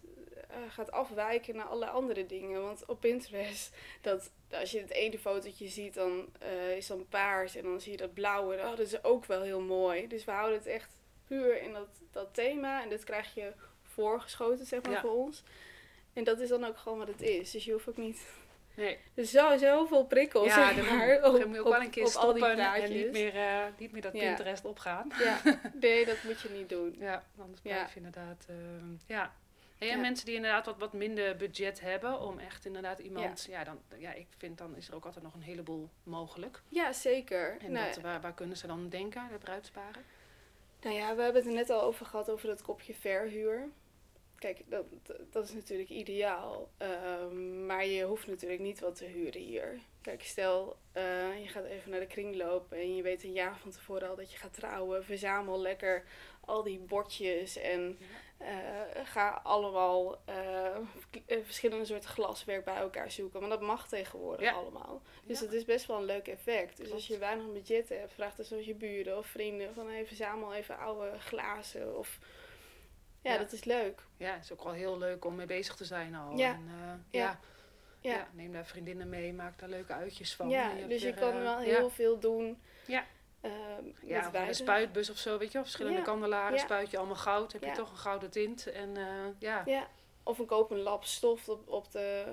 eh, 0.55 0.61
gaat 0.69 0.91
afwijken 0.91 1.55
naar 1.55 1.65
alle 1.65 1.87
andere 1.87 2.25
dingen. 2.25 2.61
Want 2.61 2.85
op 2.85 2.99
Pinterest, 2.99 3.75
dat, 4.01 4.31
als 4.51 4.71
je 4.71 4.79
het 4.79 4.89
ene 4.91 5.19
fotootje 5.19 5.67
ziet, 5.67 5.93
dan 5.93 6.25
eh, 6.39 6.75
is 6.77 6.87
dan 6.87 7.07
paars 7.09 7.55
en 7.55 7.63
dan 7.63 7.81
zie 7.81 7.91
je 7.91 7.97
dat 7.97 8.13
blauwe. 8.13 8.55
Oh, 8.55 8.69
dat 8.69 8.79
is 8.79 9.03
ook 9.03 9.25
wel 9.25 9.41
heel 9.41 9.61
mooi. 9.61 10.07
Dus 10.07 10.25
we 10.25 10.31
houden 10.31 10.57
het 10.57 10.67
echt 10.67 10.97
puur 11.27 11.61
in 11.61 11.73
dat, 11.73 11.87
dat 12.11 12.33
thema. 12.33 12.83
En 12.83 12.89
dit 12.89 13.03
krijg 13.03 13.33
je 13.33 13.53
voorgeschoten, 13.83 14.65
zeg 14.65 14.81
maar, 14.81 14.91
Ja. 14.91 15.01
voor 15.01 15.15
ons. 15.15 15.43
En 16.13 16.23
dat 16.23 16.39
is 16.39 16.49
dan 16.49 16.63
ook 16.65 16.77
gewoon 16.77 16.97
wat 16.97 17.07
het 17.07 17.21
is. 17.21 17.51
Dus 17.51 17.65
je 17.65 17.71
hoeft 17.71 17.89
ook 17.89 17.97
niet... 17.97 18.25
Nee, 18.75 18.97
Er 19.13 19.25
zo, 19.25 19.57
zoveel 19.57 20.05
prikkels, 20.05 20.45
ja, 20.47 20.73
zeg 20.73 20.89
maar, 20.89 21.07
moet, 21.07 21.15
op, 21.15 21.39
dan 21.39 21.47
moet 21.47 21.55
je 21.55 21.59
ook 21.63 21.67
wel 21.69 21.81
een 21.81 21.89
keer 21.89 22.05
op 22.05 22.13
al 22.13 22.33
die 22.33 22.43
stoppen 22.43 22.65
en 22.73 22.91
niet 22.93 23.11
meer, 23.11 23.35
eh, 23.35 23.63
niet 23.77 23.91
meer 23.91 24.01
dat 24.01 24.13
Ja. 24.13 24.19
Pinterest 24.19 24.65
opgaan. 24.65 25.11
Ja, 25.23 25.41
nee, 25.81 26.05
dat 26.05 26.23
moet 26.23 26.41
je 26.41 26.49
niet 26.49 26.69
doen. 26.69 26.95
Ja, 26.99 27.23
anders 27.37 27.61
Ja. 27.63 27.73
blijf 27.73 27.89
je 27.93 27.97
inderdaad. 27.97 28.45
ehm, 28.49 28.85
ja. 29.85 29.91
En 29.91 29.97
Ja. 29.97 30.03
mensen 30.03 30.25
die 30.25 30.35
inderdaad 30.35 30.65
wat, 30.65 30.77
wat 30.77 30.93
minder 30.93 31.35
budget 31.35 31.79
hebben 31.79 32.19
om 32.19 32.39
echt 32.39 32.65
inderdaad 32.65 32.99
iemand. 32.99 33.47
Ja. 33.49 33.63
dan, 33.63 33.79
ja, 33.97 34.13
ik 34.13 34.27
vind 34.37 34.57
dan 34.57 34.75
is 34.75 34.87
er 34.87 34.95
ook 34.95 35.05
altijd 35.05 35.23
nog 35.23 35.33
een 35.33 35.41
heleboel 35.41 35.89
mogelijk. 36.03 36.61
Ja, 36.69 36.93
zeker. 36.93 37.57
En 37.59 37.71
nou, 37.71 37.85
dat, 37.85 38.01
waar, 38.01 38.21
waar 38.21 38.33
kunnen 38.33 38.57
ze 38.57 38.67
dan 38.67 38.89
denken, 38.89 39.27
de 39.31 39.37
bruidsparen? 39.37 40.03
nou 40.81 40.95
ja, 40.97 41.15
we 41.15 41.21
hebben 41.21 41.41
het 41.41 41.51
er 41.51 41.57
net 41.57 41.69
al 41.69 41.81
over 41.81 42.05
gehad 42.05 42.29
over 42.29 42.47
dat 42.47 42.61
kopje 42.61 42.93
verhuur. 42.93 43.69
Kijk, 44.35 44.61
dat, 44.65 44.85
dat 45.31 45.43
is 45.43 45.53
natuurlijk 45.53 45.89
ideaal. 45.89 46.69
Ehm, 46.77 47.65
maar 47.65 47.85
je 47.85 48.03
hoeft 48.03 48.27
natuurlijk 48.27 48.61
niet 48.61 48.79
wat 48.79 48.95
te 48.95 49.05
huren 49.05 49.41
hier. 49.41 49.79
Kijk, 50.01 50.23
stel 50.23 50.77
eh, 50.91 51.41
je 51.41 51.47
gaat 51.47 51.65
even 51.65 51.91
naar 51.91 51.99
de 51.99 52.07
kringloop 52.07 52.71
en 52.71 52.95
je 52.95 53.01
weet 53.01 53.23
een 53.23 53.33
jaar 53.33 53.57
van 53.57 53.71
tevoren 53.71 54.09
al 54.09 54.15
dat 54.15 54.31
je 54.31 54.37
gaat 54.37 54.53
trouwen. 54.53 55.05
Verzamel 55.05 55.61
lekker 55.61 56.03
al 56.39 56.63
die 56.63 56.79
bordjes 56.79 57.57
en 57.57 57.97
ga 59.03 59.39
allemaal 59.43 60.17
eh, 60.25 60.75
eh, 60.75 60.81
verschillende 61.43 61.85
soorten 61.85 62.09
glaswerk 62.09 62.65
bij 62.65 62.75
elkaar 62.75 63.11
zoeken. 63.11 63.39
Want 63.39 63.51
dat 63.51 63.61
mag 63.61 63.87
tegenwoordig 63.87 64.49
Ja. 64.49 64.51
allemaal. 64.53 65.01
Dus 65.23 65.39
Ja. 65.39 65.45
dat 65.45 65.53
is 65.53 65.65
best 65.65 65.85
wel 65.85 65.97
een 65.97 66.03
leuk 66.05 66.27
effect. 66.27 66.77
Dus 66.77 66.91
als 66.91 67.07
je 67.07 67.17
weinig 67.17 67.51
budget 67.53 67.89
hebt, 67.89 68.13
vraag 68.13 68.35
dus 68.35 68.53
als 68.53 68.65
je 68.65 68.75
buren 68.75 69.17
of 69.17 69.25
vrienden 69.27 69.73
van 69.73 69.87
hey, 69.89 70.05
verzamel 70.05 70.53
even 70.53 70.77
oude 70.77 71.19
glazen. 71.19 71.97
Of 71.97 72.19
ja, 73.21 73.31
Ja. 73.33 73.37
dat 73.37 73.51
is 73.51 73.63
leuk. 73.63 74.01
Ja, 74.17 74.33
het 74.33 74.43
is 74.43 74.51
ook 74.53 74.63
wel 74.63 74.73
heel 74.73 74.97
leuk 74.97 75.25
om 75.25 75.35
mee 75.35 75.45
bezig 75.45 75.75
te 75.75 75.85
zijn 75.85 76.15
al. 76.15 76.37
Ja. 76.37 76.53
En, 76.53 76.67
eh, 76.69 77.19
Ja. 77.19 77.39
ja. 78.01 78.27
Neem 78.33 78.51
daar 78.51 78.65
vriendinnen 78.65 79.09
mee, 79.09 79.33
maak 79.33 79.59
daar 79.59 79.69
leuke 79.69 79.93
uitjes 79.93 80.35
van. 80.35 80.49
ja, 80.49 80.71
dus 80.87 81.01
je 81.01 81.13
kan 81.13 81.33
eh, 81.33 81.41
wel 81.41 81.57
heel 81.57 81.89
veel 81.89 82.19
doen. 82.19 82.61
Ja. 82.85 83.05
Ehm, 83.45 84.07
Ja, 84.07 84.47
een 84.47 84.55
spuitbus 84.55 85.09
of 85.09 85.17
zo, 85.17 85.37
weet 85.37 85.47
je 85.47 85.53
wel. 85.53 85.63
Verschillende 85.63 85.97
Ja. 85.97 86.03
kandelaren, 86.03 86.59
spuit 86.59 86.91
je 86.91 86.97
allemaal 86.97 87.15
goud. 87.15 87.51
Heb 87.51 87.63
je 87.63 87.71
toch 87.71 87.91
een 87.91 87.97
gouden 87.97 88.29
tint. 88.31 88.67
En 88.71 88.97
eh, 88.97 89.03
ja, 89.39 89.61
Ja, 89.65 89.87
of 90.23 90.39
een 90.39 90.45
koop 90.45 90.71
een 90.71 90.79
lap 90.79 91.03
stof 91.03 91.49
op, 91.49 91.67
op, 91.69 91.91
de, 91.91 92.23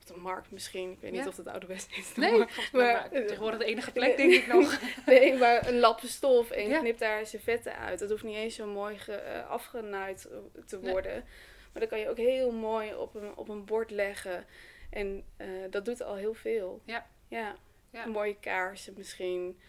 op 0.00 0.06
de 0.06 0.16
markt 0.16 0.50
misschien. 0.50 0.90
Ik 0.90 1.00
weet 1.00 1.12
niet 1.12 1.26
of 1.26 1.34
dat 1.34 1.46
ouderwets 1.46 1.86
is. 1.96 2.14
Nee, 2.16 2.38
maar, 2.38 2.68
maar, 2.72 2.92
maar- 2.92 3.10
tegenwoordig 3.10 3.58
de 3.58 3.64
enige 3.64 3.92
plek 3.92 4.16
denk 4.16 4.32
ik 4.32 4.46
nog. 4.46 4.80
nee, 5.06 5.36
maar 5.38 5.68
een 5.68 5.78
lap 5.78 6.00
stof 6.00 6.50
en 6.50 6.68
Ja. 6.68 6.78
knip 6.78 6.98
daar 6.98 7.26
servetten 7.26 7.76
uit. 7.76 7.98
Dat 7.98 8.10
hoeft 8.10 8.22
niet 8.22 8.36
eens 8.36 8.54
zo 8.54 8.66
mooi 8.66 8.98
ge, 8.98 9.12
eh, 9.12 9.48
afgenaaid 9.50 10.24
eh, 10.24 10.36
te 10.66 10.78
Nee. 10.78 10.90
worden. 10.92 11.24
Maar 11.72 11.80
dat 11.82 11.88
kan 11.90 11.98
je 11.98 12.08
ook 12.08 12.16
heel 12.16 12.52
mooi 12.52 12.94
op 12.94 13.14
een, 13.14 13.36
op 13.36 13.48
een 13.48 13.64
bord 13.64 13.90
leggen. 13.90 14.46
En 14.90 15.24
dat 15.70 15.84
doet 15.84 16.02
al 16.02 16.14
heel 16.14 16.34
veel. 16.34 16.82
Ja. 16.84 17.06
Ja, 17.28 17.56
Ja. 17.92 18.06
mooie 18.06 18.36
kaarsen 18.40 18.94
misschien. 18.96 19.60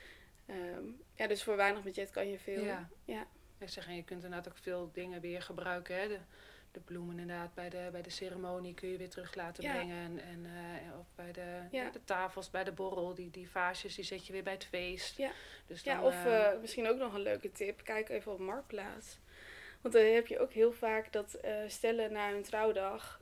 Ehm, 0.46 0.84
ja, 1.16 1.28
dus 1.28 1.44
voor 1.44 1.56
weinig 1.56 1.84
budget 1.84 2.10
kan 2.10 2.28
je 2.28 2.40
veel. 2.40 2.64
Ja. 2.64 2.90
Ja. 3.06 3.28
Ik 3.58 3.70
zeg, 3.70 3.88
en 3.88 3.96
je 3.96 4.04
kunt 4.04 4.24
inderdaad 4.24 4.52
ook 4.52 4.58
veel 4.58 4.90
dingen 4.94 5.22
weer 5.22 5.42
gebruiken. 5.42 5.96
Hè? 6.00 6.08
De, 6.08 6.20
de 6.72 6.80
bloemen 6.80 7.20
inderdaad 7.20 7.54
bij 7.54 7.70
de, 7.70 7.90
bij 7.92 8.02
de 8.02 8.10
ceremonie 8.10 8.74
kun 8.74 8.90
je 8.90 8.98
weer 8.98 9.10
terug 9.10 9.36
laten 9.36 9.64
Ja. 9.64 9.74
brengen. 9.74 9.98
En, 9.98 10.20
en, 10.20 10.46
eh, 10.46 11.00
of 11.00 11.06
bij 11.16 11.32
de, 11.32 11.42
Ja. 11.72 11.84
ja, 11.84 11.90
de 11.90 12.04
tafels, 12.04 12.50
bij 12.50 12.64
de 12.64 12.72
borrel. 12.72 13.14
Die, 13.16 13.30
die 13.30 13.50
vaasjes 13.50 13.96
die 13.96 14.04
zet 14.06 14.28
je 14.28 14.34
weer 14.34 14.44
bij 14.44 14.54
het 14.54 14.66
feest. 14.66 15.18
Ja. 15.18 15.32
Dus 15.68 15.84
Ja, 15.84 15.96
dan, 15.96 16.04
of 16.06 16.14
eh, 16.26 16.52
eh, 16.52 16.60
misschien 16.60 16.88
ook 16.88 16.98
nog 16.98 17.14
een 17.14 17.22
leuke 17.22 17.52
tip. 17.52 17.84
Kijk 17.84 18.10
even 18.10 18.32
op 18.32 18.40
Marktplaats. 18.40 19.20
Want 19.82 19.94
dan 19.94 20.04
heb 20.06 20.28
je 20.28 20.40
ook 20.40 20.52
heel 20.52 20.72
vaak 20.74 21.12
dat 21.12 21.38
stellen 21.68 22.12
na 22.12 22.30
hun 22.32 22.44
trouwdag 22.44 23.22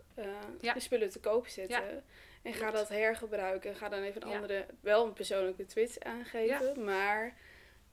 Ja. 0.61 0.73
de 0.73 0.79
spullen 0.79 1.09
te 1.09 1.19
koop 1.19 1.47
zetten. 1.47 2.03
En 2.41 2.53
ga 2.53 2.71
dat 2.71 2.89
hergebruiken. 2.89 3.75
Ga 3.75 3.89
dan 3.89 4.01
even 4.01 4.21
een 4.21 4.29
Ja. 4.29 4.35
andere, 4.35 4.65
wel 4.81 5.05
een 5.05 5.13
persoonlijke 5.13 5.65
twist 5.65 6.03
aangeven. 6.03 6.83
Maar 6.83 7.33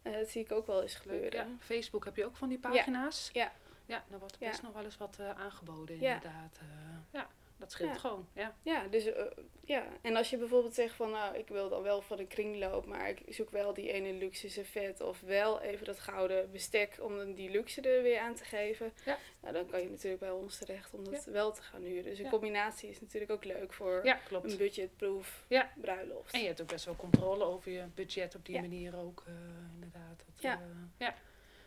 eh, 0.02 0.12
dat 0.12 0.28
zie 0.28 0.42
ik 0.42 0.52
ook 0.52 0.66
wel 0.66 0.82
eens 0.82 0.94
gebeuren. 0.94 1.48
Ja. 1.48 1.56
Facebook 1.60 2.04
heb 2.04 2.16
je 2.16 2.24
ook 2.24 2.36
van 2.36 2.48
die 2.48 2.58
pagina's. 2.58 3.30
Ja. 3.32 3.52
Ja, 3.86 4.04
er 4.12 4.18
wordt 4.18 4.38
best 4.38 4.62
nog 4.62 4.72
wel 4.72 4.84
eens 4.84 4.96
wat 4.96 5.16
eh, 5.20 5.30
aangeboden 5.30 5.94
inderdaad. 5.94 6.58
Eh, 6.60 6.66
ja, 7.10 7.28
dat 7.58 7.72
scheelt 7.72 7.90
Ja. 7.92 7.98
gewoon. 7.98 8.28
Ja. 8.32 8.56
Ja, 8.62 8.86
dus 8.88 9.04
eh, 9.04 9.24
ja. 9.64 9.86
En 10.02 10.16
als 10.16 10.30
je 10.30 10.36
bijvoorbeeld 10.36 10.74
zegt 10.74 10.94
van 10.94 11.10
nou, 11.10 11.36
ik 11.36 11.48
wil 11.48 11.68
dan 11.68 11.82
wel 11.82 12.02
van 12.02 12.18
een 12.18 12.26
kringloop, 12.26 12.86
maar 12.86 13.08
ik 13.08 13.22
zoek 13.28 13.50
wel 13.50 13.74
die 13.74 13.92
ene 13.92 14.12
luxe 14.12 14.48
servet 14.48 15.00
of 15.00 15.20
wel 15.20 15.60
even 15.60 15.86
dat 15.86 16.00
gouden 16.00 16.50
bestek 16.50 16.96
om 17.00 17.16
dan 17.16 17.34
die 17.34 17.50
luxe 17.50 17.80
er 17.80 18.02
weer 18.02 18.18
aan 18.18 18.34
te 18.34 18.44
geven. 18.44 18.92
Ja. 19.04 19.18
Nou, 19.40 19.54
dan 19.54 19.66
kan 19.66 19.80
je 19.80 19.88
natuurlijk 19.90 20.20
bij 20.20 20.30
ons 20.30 20.58
terecht 20.58 20.94
om 20.94 21.04
dat 21.04 21.24
Ja. 21.24 21.32
wel 21.32 21.52
te 21.52 21.62
gaan 21.62 21.82
huren. 21.82 22.04
Dus 22.04 22.18
een 22.18 22.30
combinatie 22.30 22.88
is 22.88 23.00
natuurlijk 23.00 23.30
ook 23.32 23.44
leuk 23.44 23.72
voor 23.72 24.00
ja, 24.04 24.14
klopt. 24.14 24.50
een 24.52 24.58
budgetproof 24.58 25.44
Ja. 25.48 25.72
bruiloft. 25.80 26.32
En 26.34 26.40
je 26.40 26.46
hebt 26.46 26.60
ook 26.60 26.68
best 26.68 26.84
wel 26.84 26.96
controle 26.96 27.44
over 27.44 27.70
je 27.72 27.84
budget 27.94 28.34
op 28.34 28.46
die 28.46 28.60
manier 28.60 28.96
ook, 28.96 29.22
eh, 29.26 29.32
inderdaad. 29.74 30.16
Dat, 30.26 30.42
Ja. 30.42 30.52
eh, 30.60 30.66
ja. 30.98 31.14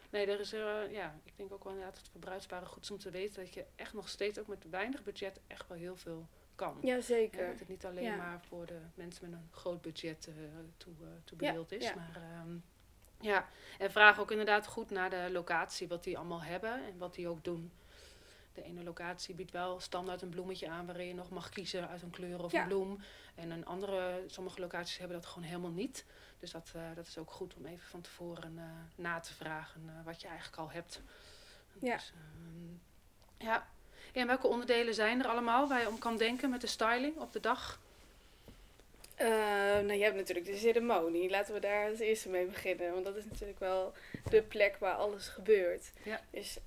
Nee, 0.10 0.25
er 0.28 0.39
is, 0.39 0.54
eh, 0.54 0.92
ja, 0.92 1.16
ik 1.24 1.34
denk 1.38 1.54
ook 1.54 1.63
wel 1.63 1.74
inderdaad 1.74 1.98
het 1.98 2.08
voor 2.10 2.20
bruidsparen 2.20 2.68
goed 2.68 2.84
is 2.84 2.92
om 2.92 2.98
te 2.98 3.10
weten 3.12 3.44
dat 3.44 3.54
je 3.54 3.66
echt 3.75 3.94
nog 3.94 4.10
steeds 4.10 4.39
ook 4.39 4.48
met 4.48 4.66
weinig 4.70 5.04
budget 5.04 5.39
echt 5.48 5.68
wel 5.68 5.78
heel 5.78 5.96
veel 5.96 6.28
kan. 6.56 6.78
Ja, 6.82 6.96
Ja, 6.96 7.01
zeker. 7.01 7.48
dat 7.48 7.60
het 7.60 7.68
niet 7.68 7.86
alleen 7.86 8.04
Ja. 8.04 8.16
maar 8.16 8.42
voor 8.48 8.66
de 8.66 8.80
mensen 8.94 9.30
met 9.30 9.39
een 9.39 9.48
groot 9.51 9.82
budget 9.82 10.28
eh 10.28 10.34
toe, 10.78 10.94
toe 11.24 11.38
Ja, 11.42 11.48
bedeeld 11.48 11.72
is. 11.72 11.84
ja. 11.84 11.96
Maar 11.96 12.16
ehm, 12.16 12.58
ja, 13.20 13.48
en 13.78 13.92
vraag 13.92 14.20
ook 14.20 14.32
inderdaad 14.32 14.68
goed 14.68 14.89
naar 14.89 15.10
de 15.10 15.30
locatie, 15.32 15.88
wat 15.88 16.04
die 16.04 16.18
allemaal 16.18 16.42
hebben 16.42 16.74
en 16.86 16.98
wat 16.98 17.13
die 17.13 17.28
ook 17.28 17.44
doen. 17.44 17.72
De 18.54 18.63
ene 18.63 18.84
locatie 18.84 19.36
biedt 19.36 19.51
wel 19.51 19.80
standaard 19.80 20.22
een 20.22 20.30
bloemetje 20.30 20.70
aan 20.70 20.86
waarin 20.86 21.08
je 21.08 21.13
nog 21.13 21.30
mag 21.30 21.50
kiezen 21.50 21.88
uit 21.89 22.01
een 22.01 22.10
kleur 22.10 22.44
of 22.44 22.51
Ja. 22.51 22.62
een 22.62 22.68
bloem. 22.68 23.00
En 23.36 23.51
een 23.51 23.66
andere, 23.66 24.24
sommige 24.28 24.60
locaties 24.62 24.98
hebben 24.98 25.18
dat 25.18 25.25
gewoon 25.25 25.48
helemaal 25.48 25.72
niet. 25.72 26.06
Dus 26.39 26.51
dat, 26.51 26.72
eh, 26.75 26.81
dat 26.96 27.08
is 27.08 27.17
ook 27.17 27.31
goed 27.31 27.55
om 27.55 27.65
even 27.65 27.88
van 27.88 28.01
tevoren 28.01 28.58
eh, 28.58 28.63
na 28.96 29.19
te 29.19 29.34
vragen 29.34 29.81
eh, 29.88 30.05
wat 30.05 30.22
je 30.22 30.27
eigenlijk 30.27 30.58
al 30.58 30.72
hebt. 30.72 31.01
Ja. 31.81 31.96
Dus, 31.96 32.13
ehm, 32.15 33.48
ja. 33.50 33.67
ja, 34.13 34.22
en 34.22 34.27
welke 34.27 34.48
onderdelen 34.48 34.93
zijn 34.93 35.19
er 35.19 35.27
allemaal 35.27 35.67
waar 35.67 35.81
je 35.81 35.88
om 35.88 36.00
kan 36.00 36.17
denken 36.17 36.50
met 36.50 36.62
de 36.62 36.67
styling 36.67 37.17
op 37.17 37.34
de 37.34 37.39
dag? 37.39 37.79
Nou, 39.19 39.93
je 39.93 40.03
hebt 40.03 40.15
natuurlijk 40.15 40.46
de 40.46 40.58
ceremonie. 40.58 41.29
Laten 41.29 41.53
we 41.53 41.60
daar 41.60 41.89
als 41.89 42.00
eerste 42.00 42.29
mee 42.29 42.46
beginnen. 42.46 42.93
Want 42.93 43.05
dat 43.05 43.15
is 43.15 43.25
natuurlijk 43.25 43.60
wel 43.60 43.93
de 44.29 44.43
plek 44.43 44.77
waar 44.77 44.93
alles 44.93 45.27
gebeurt. 45.27 45.91
Ja. 46.03 46.22
Dus 46.31 46.58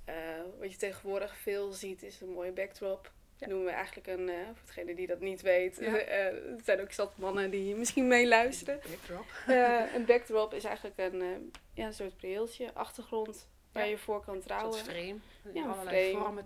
wat 0.58 0.72
je 0.72 0.76
tegenwoordig 0.76 1.36
veel 1.36 1.72
ziet 1.72 2.02
is 2.02 2.20
een 2.20 2.32
mooie 2.32 2.52
backdrop. 2.52 3.12
Ja. 3.42 3.48
Noemen 3.48 3.66
we 3.66 3.72
eigenlijk 3.72 4.06
een, 4.06 4.28
eh, 4.28 4.34
voor 4.54 4.66
degene 4.66 4.94
die 4.94 5.06
dat 5.06 5.20
niet 5.20 5.42
weet. 5.42 5.76
Ja. 5.80 5.96
eh, 5.96 6.34
het 6.56 6.64
zijn 6.64 6.80
ook 6.80 6.92
zat 6.92 7.12
mannen 7.18 7.50
die 7.50 7.74
misschien 7.74 8.06
meeluisteren. 8.06 8.80
Backdrop. 8.90 9.24
Eh, 9.46 9.94
een 9.94 10.04
backdrop 10.04 10.54
is 10.54 10.64
eigenlijk 10.64 10.98
een, 10.98 11.20
eh, 11.22 11.28
ja, 11.74 11.86
een 11.86 11.92
soort 11.94 12.16
preeltje, 12.16 12.74
achtergrond 12.74 13.48
waar 13.72 13.84
Ja. 13.84 13.90
je 13.90 13.98
voor 13.98 14.24
kan 14.24 14.34
Een 14.34 14.40
trouwen. 14.40 14.72
soort 14.78 14.90
frame. 14.90 15.14
Ja, 15.52 15.64
een 15.64 15.74
frame, 15.74 16.10
vormen 16.12 16.44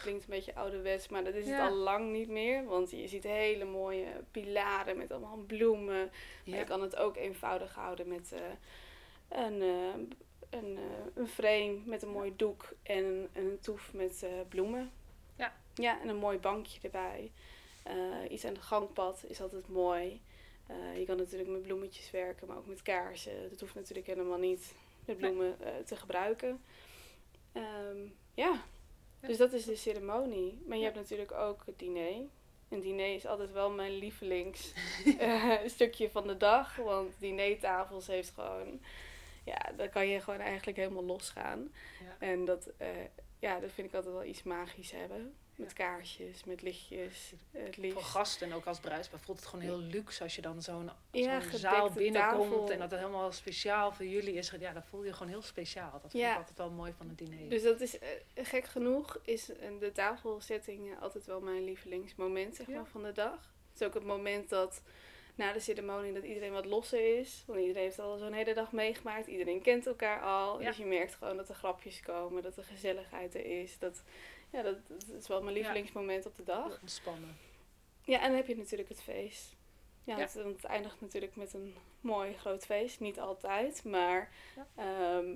klinkt 0.00 0.22
een 0.24 0.30
beetje 0.30 0.54
ouderwets, 0.54 1.08
maar 1.08 1.24
dat 1.24 1.34
is 1.34 1.48
het 1.50 1.60
al 1.60 1.74
lang 1.74 2.12
niet 2.12 2.28
meer. 2.28 2.64
Want 2.64 2.90
je 2.90 3.08
ziet 3.08 3.24
hele 3.24 3.64
mooie 3.64 4.06
pilaren 4.30 4.96
met 4.96 5.10
allemaal 5.12 5.36
bloemen. 5.46 6.10
Maar 6.46 6.58
je 6.58 6.64
kan 6.64 6.82
het 6.82 6.96
ook 6.96 7.16
eenvoudig 7.16 7.74
houden 7.74 8.08
met 8.08 8.32
eh, 8.32 8.40
een, 9.44 9.62
eh, 9.62 9.94
een, 10.50 10.76
eh, 10.76 10.82
een 11.14 11.28
frame 11.28 11.78
met 11.84 12.02
een 12.02 12.08
mooi 12.08 12.32
doek 12.36 12.72
en 12.82 13.04
een, 13.04 13.28
een 13.32 13.58
toef 13.60 13.92
met 13.92 14.22
eh, 14.22 14.30
bloemen. 14.48 14.90
Ja. 15.78 16.00
En 16.00 16.08
een 16.08 16.16
mooi 16.16 16.38
bankje 16.38 16.80
erbij. 16.82 17.32
Eh, 17.82 18.30
iets 18.30 18.44
aan 18.44 18.52
het 18.54 18.62
gangpad 18.62 19.24
is 19.28 19.40
altijd 19.40 19.68
mooi. 19.68 20.20
Eh, 20.68 20.98
je 20.98 21.04
kan 21.04 21.16
natuurlijk 21.16 21.50
met 21.50 21.62
bloemetjes 21.62 22.10
werken, 22.10 22.46
maar 22.46 22.56
ook 22.56 22.66
met 22.66 22.82
kaarsen. 22.82 23.50
Dat 23.50 23.60
hoeft 23.60 23.74
natuurlijk 23.74 24.06
helemaal 24.06 24.38
niet 24.38 24.74
met 25.04 25.16
bloemen 25.16 25.60
eh, 25.60 25.72
te 25.84 25.96
gebruiken. 25.96 26.62
Ehm, 27.52 27.98
ja. 28.34 28.62
Dus 29.20 29.36
dat 29.36 29.52
is 29.52 29.64
de 29.64 29.76
ceremonie. 29.76 30.62
Maar 30.66 30.76
je 30.76 30.84
hebt 30.84 30.96
natuurlijk 30.96 31.32
ook 31.32 31.62
het 31.66 31.78
diner. 31.78 32.26
Een 32.68 32.80
diner 32.80 33.14
is 33.14 33.26
altijd 33.26 33.52
wel 33.52 33.70
mijn 33.70 33.98
lievelings 33.98 34.72
eh, 35.18 35.56
stukje 35.66 36.10
van 36.10 36.26
de 36.26 36.36
dag. 36.36 36.76
Want 36.76 37.14
dinertafels 37.18 38.06
heeft 38.06 38.30
gewoon... 38.30 38.80
Ja, 39.44 39.72
daar 39.76 39.88
kan 39.88 40.08
je 40.08 40.20
gewoon 40.20 40.40
eigenlijk 40.40 40.78
helemaal 40.78 41.04
losgaan. 41.04 41.72
Ja. 42.04 42.26
En 42.26 42.44
dat, 42.44 42.70
ja, 43.38 43.60
dat 43.60 43.72
vind 43.72 43.88
ik 43.88 43.94
altijd 43.94 44.14
wel 44.14 44.24
iets 44.24 44.42
magisch 44.42 44.90
hebben. 44.90 45.34
Met 45.58 45.72
kaarsjes, 45.72 46.44
met 46.44 46.62
lichtjes, 46.62 47.32
eh, 47.52 47.62
het 47.64 47.76
liefst. 47.76 47.92
Voor 47.98 48.02
gasten 48.06 48.46
en 48.46 48.54
ook 48.54 48.64
als 48.66 48.80
bruidspaar 48.80 49.20
voelt 49.20 49.38
het 49.38 49.46
gewoon 49.48 49.64
heel 49.64 49.78
luxe 49.78 50.22
als 50.22 50.34
je 50.36 50.42
dan 50.42 50.62
zo'n 50.62 50.90
Ja, 51.12 51.40
zaal 51.40 51.90
binnenkomt 51.90 52.50
tafel. 52.50 52.70
en 52.70 52.78
dat 52.78 52.90
het 52.90 53.00
helemaal 53.00 53.32
speciaal 53.32 53.92
voor 53.92 54.04
jullie 54.06 54.34
is. 54.34 54.52
Ja, 54.60 54.72
dat 54.72 54.84
voel 54.86 55.04
je 55.04 55.12
gewoon 55.12 55.28
heel 55.28 55.42
speciaal. 55.42 55.90
Dat 55.92 56.00
vind 56.10 56.22
Ja. 56.22 56.32
ik 56.32 56.38
altijd 56.38 56.58
wel 56.58 56.70
mooi 56.70 56.92
van 56.96 57.08
het 57.08 57.18
diner. 57.18 57.48
Dus 57.48 57.62
dat 57.62 57.80
is, 57.80 57.98
eh, 57.98 58.08
gek 58.34 58.64
genoeg, 58.66 59.18
is 59.24 59.52
eh, 59.52 59.68
de 59.80 59.92
tafelzetting 59.92 61.00
altijd 61.00 61.26
wel 61.26 61.40
mijn 61.40 61.64
lievelingsmoment 61.64 62.54
zeg 62.54 62.66
Ja. 62.66 62.74
maar, 62.74 62.86
van 62.86 63.02
de 63.02 63.12
dag. 63.12 63.52
Het 63.72 63.80
is 63.80 63.86
ook 63.86 63.94
het 63.94 64.04
moment 64.04 64.48
dat 64.48 64.82
na 65.34 65.52
de 65.52 65.60
ceremonie 65.60 66.12
dat 66.12 66.24
iedereen 66.24 66.52
wat 66.52 66.64
losser 66.66 67.18
is. 67.18 67.42
Want 67.46 67.58
iedereen 67.60 67.82
heeft 67.82 67.98
al 67.98 68.18
zo'n 68.18 68.32
hele 68.32 68.54
dag 68.54 68.72
meegemaakt. 68.72 69.26
Iedereen 69.26 69.62
kent 69.62 69.86
elkaar 69.86 70.20
al. 70.22 70.60
Ja. 70.60 70.66
Dus 70.68 70.76
je 70.76 70.84
merkt 70.86 71.14
gewoon 71.14 71.36
dat 71.36 71.48
er 71.48 71.54
grapjes 71.54 72.00
komen, 72.00 72.42
dat 72.42 72.56
er 72.56 72.64
gezelligheid 72.64 73.34
er 73.34 73.46
is. 73.62 73.78
Dat, 73.78 74.02
ja, 74.50 74.62
dat, 74.62 74.86
dat 74.88 75.04
is 75.18 75.28
wel 75.28 75.42
mijn 75.42 75.54
lievelingsmoment 75.54 76.26
op 76.26 76.36
de 76.36 76.44
dag. 76.44 76.80
Ontspannen. 76.80 77.36
Ja, 78.04 78.20
en 78.20 78.26
dan 78.28 78.36
heb 78.36 78.46
je 78.46 78.56
natuurlijk 78.56 78.88
het 78.88 79.02
feest. 79.02 79.56
Ja, 80.04 80.16
Ja. 80.16 80.20
Het, 80.22 80.34
want 80.34 80.56
het 80.56 80.64
eindigt 80.64 81.00
natuurlijk 81.00 81.36
met 81.36 81.54
een 81.54 81.74
mooi 82.00 82.32
groot 82.36 82.64
feest. 82.64 83.00
Niet 83.00 83.20
altijd, 83.20 83.84
maar 83.84 84.32
Ja. 84.56 84.66
ehm, 84.74 85.34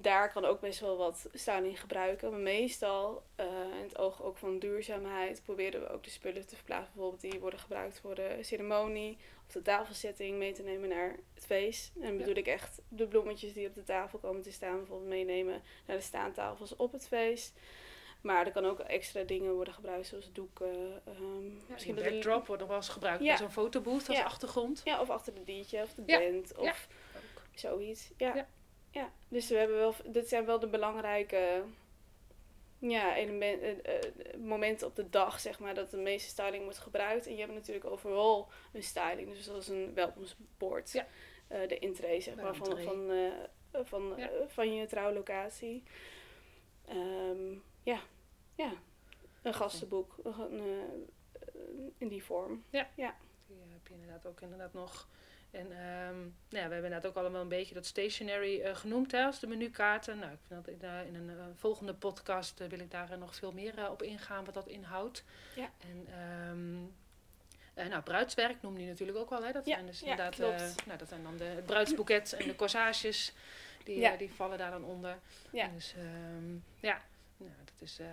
daar 0.00 0.32
kan 0.32 0.44
ook 0.44 0.60
best 0.60 0.80
wel 0.80 0.96
wat 0.96 1.28
styling 1.32 1.80
gebruiken. 1.80 2.30
Maar 2.30 2.40
meestal, 2.40 3.22
eh 3.34 3.46
in 3.76 3.82
het 3.82 3.98
oog 3.98 4.22
ook 4.22 4.36
van 4.36 4.58
duurzaamheid, 4.58 5.42
proberen 5.42 5.80
we 5.80 5.88
ook 5.88 6.04
de 6.04 6.10
spullen 6.10 6.46
te 6.46 6.56
verplaatsen. 6.56 6.92
Bijvoorbeeld 6.94 7.32
die 7.32 7.40
worden 7.40 7.58
gebruikt 7.60 8.00
voor 8.00 8.14
de 8.14 8.38
ceremonie 8.40 9.18
of 9.46 9.52
de 9.52 9.62
tafelzetting 9.62 10.38
mee 10.38 10.52
te 10.52 10.62
nemen 10.62 10.88
naar 10.88 11.16
het 11.34 11.46
feest. 11.46 11.92
En 11.94 12.00
dan 12.02 12.12
Ja. 12.12 12.18
bedoel 12.18 12.34
ik 12.36 12.46
echt 12.46 12.80
de 12.88 13.06
bloemetjes 13.06 13.52
die 13.52 13.66
op 13.68 13.74
de 13.74 13.82
tafel 13.84 14.18
komen 14.18 14.42
te 14.42 14.52
staan, 14.52 14.76
bijvoorbeeld 14.76 15.08
meenemen 15.10 15.62
naar 15.86 15.96
de 15.96 16.02
staantafels 16.02 16.76
op 16.76 16.92
het 16.92 17.06
feest. 17.08 17.52
Maar 18.20 18.46
er 18.46 18.52
kan 18.52 18.64
ook 18.64 18.78
extra 18.78 19.22
dingen 19.22 19.54
worden 19.54 19.74
gebruikt, 19.74 20.06
zoals 20.06 20.32
doeken. 20.32 20.88
Ja, 20.88 21.12
misschien 21.72 21.98
er- 21.98 22.10
backdrop 22.12 22.46
wordt 22.46 22.60
nog 22.60 22.70
wel 22.70 22.78
eens 22.80 22.88
gebruikt 22.88 23.22
bij 23.24 23.36
zo'n 23.36 23.50
fotobooth 23.50 24.08
als 24.08 24.18
achtergrond. 24.18 24.80
Ja, 24.84 25.00
of 25.00 25.10
achter 25.10 25.34
de 25.34 25.44
diertje 25.44 25.82
of 25.82 25.94
de 25.94 26.02
band 26.02 26.56
of 26.56 26.88
zoiets. 27.54 28.10
Ja. 28.16 28.34
Ja. 28.34 28.46
ja. 28.90 29.12
dus 29.28 29.48
we 29.48 29.56
hebben 29.56 29.76
wel, 29.76 29.94
dit 30.04 30.28
zijn 30.28 30.44
wel 30.44 30.58
de 30.58 30.68
belangrijke 30.68 31.62
ja, 32.78 33.16
element, 33.16 33.62
eh, 33.62 33.70
eh, 33.96 34.02
momenten 34.38 34.86
op 34.86 34.96
de 34.96 35.10
dag, 35.10 35.40
zeg 35.40 35.58
maar, 35.58 35.74
dat 35.74 35.90
de 35.90 35.96
meeste 35.96 36.28
styling 36.28 36.62
wordt 36.62 36.78
gebruikt. 36.78 37.26
En 37.26 37.32
je 37.34 37.40
hebt 37.40 37.52
natuurlijk 37.52 37.86
overal 37.86 38.48
een 38.72 38.82
styling, 38.82 39.28
dus 39.32 39.44
zoals 39.44 39.68
een 39.68 39.94
welkomstbord, 39.94 40.92
Ja. 40.92 41.06
eh, 41.48 41.68
de 41.68 41.78
intree, 41.78 42.20
zeg 42.20 42.34
maar, 42.34 42.54
van, 42.54 42.80
van, 42.82 43.10
van, 43.84 44.12
Ja. 44.16 44.30
van 44.46 44.74
je 44.74 44.86
trouwlocatie. 44.86 45.82
Ehm, 46.88 47.54
ja, 47.82 48.00
ja. 48.54 48.72
Een 49.42 49.54
gastenboek, 49.54 50.14
een, 50.24 50.60
eh, 50.60 51.48
in 51.98 52.08
die 52.08 52.24
vorm. 52.24 52.64
Die 52.70 52.80
eh, 52.80 53.72
heb 53.72 53.86
je 53.86 53.94
inderdaad 53.94 54.26
ook 54.26 54.40
inderdaad 54.40 54.72
nog. 54.72 55.08
En 55.50 55.72
ehm, 55.72 56.18
nou 56.18 56.30
ja, 56.48 56.50
we 56.50 56.58
hebben 56.58 56.74
inderdaad 56.84 57.06
ook 57.06 57.16
allemaal 57.16 57.40
een 57.40 57.48
beetje 57.48 57.74
dat 57.74 57.86
stationery 57.86 58.60
eh, 58.60 58.76
genoemd 58.76 59.12
hè, 59.12 59.24
als 59.24 59.40
de 59.40 59.46
menukaarten. 59.46 60.18
Nou, 60.18 60.32
ik 60.32 60.38
vind 60.46 60.64
dat 60.80 61.04
in, 61.06 61.14
in 61.14 61.28
een 61.28 61.56
volgende 61.56 61.94
podcast 61.94 62.58
wil 62.68 62.78
ik 62.78 62.90
daar 62.90 63.18
nog 63.18 63.34
veel 63.34 63.52
meer 63.52 63.90
op 63.90 64.02
ingaan 64.02 64.44
wat 64.44 64.54
dat 64.54 64.66
inhoudt. 64.68 65.24
Ja. 65.56 65.70
En 65.78 66.06
ehm, 66.06 66.84
eh, 67.74 67.86
nou, 67.90 68.02
bruidswerk 68.02 68.62
noemde 68.62 68.80
je 68.80 68.86
natuurlijk 68.86 69.18
ook 69.18 69.30
wel. 69.30 69.44
Hè? 69.44 69.52
Dat 69.52 69.66
Ja, 69.66 69.74
zijn 69.74 69.86
dus 69.86 70.00
ja, 70.00 70.06
inderdaad 70.10 70.38
nou, 70.86 70.98
dat 70.98 71.08
zijn 71.08 71.22
dan 71.22 71.36
de, 71.36 71.44
het 71.44 71.66
bruidsboeket 71.66 72.32
en 72.32 72.46
de 72.46 72.56
corsages. 72.56 73.32
Die, 73.84 73.98
Ja. 73.98 74.16
die 74.16 74.32
vallen 74.32 74.58
daar 74.58 74.70
dan 74.70 74.84
onder. 74.84 75.18
Ja. 75.52 75.68
Dus 75.68 75.94
ehm, 75.96 76.56
ja, 76.80 77.02
is, 77.82 77.98
eh, 77.98 78.06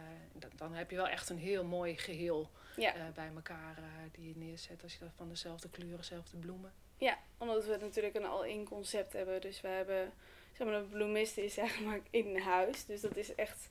dan 0.56 0.74
heb 0.74 0.90
je 0.90 0.96
wel 0.96 1.08
echt 1.08 1.30
een 1.30 1.38
heel 1.38 1.64
mooi 1.64 1.98
geheel 1.98 2.50
Ja. 2.76 2.96
eh, 2.96 3.02
bij 3.14 3.32
elkaar 3.36 3.78
eh, 3.78 3.84
die 4.12 4.28
je 4.28 4.38
neerzet. 4.38 4.84
Als 4.84 4.94
je 4.94 5.00
dat 5.00 5.14
van 5.16 5.30
dezelfde 5.30 5.70
kleuren, 5.70 5.98
dezelfde 5.98 6.38
bloemen. 6.38 6.74
Ja, 6.98 7.18
omdat 7.38 7.66
we 7.66 7.78
natuurlijk 7.78 8.16
een 8.16 8.26
al-in 8.26 8.66
concept 8.66 9.14
hebben. 9.14 9.42
Dus 9.42 9.62
we 9.62 9.68
hebben, 9.68 10.12
zeg 10.54 10.68
maar, 10.68 10.80
de 10.82 10.88
bloemiste 10.88 11.44
is 11.46 11.56
maar 11.86 12.00
in 12.10 12.38
huis. 12.38 12.86
Dus 12.86 13.02
dat 13.02 13.16
is 13.16 13.36
echt, 13.36 13.70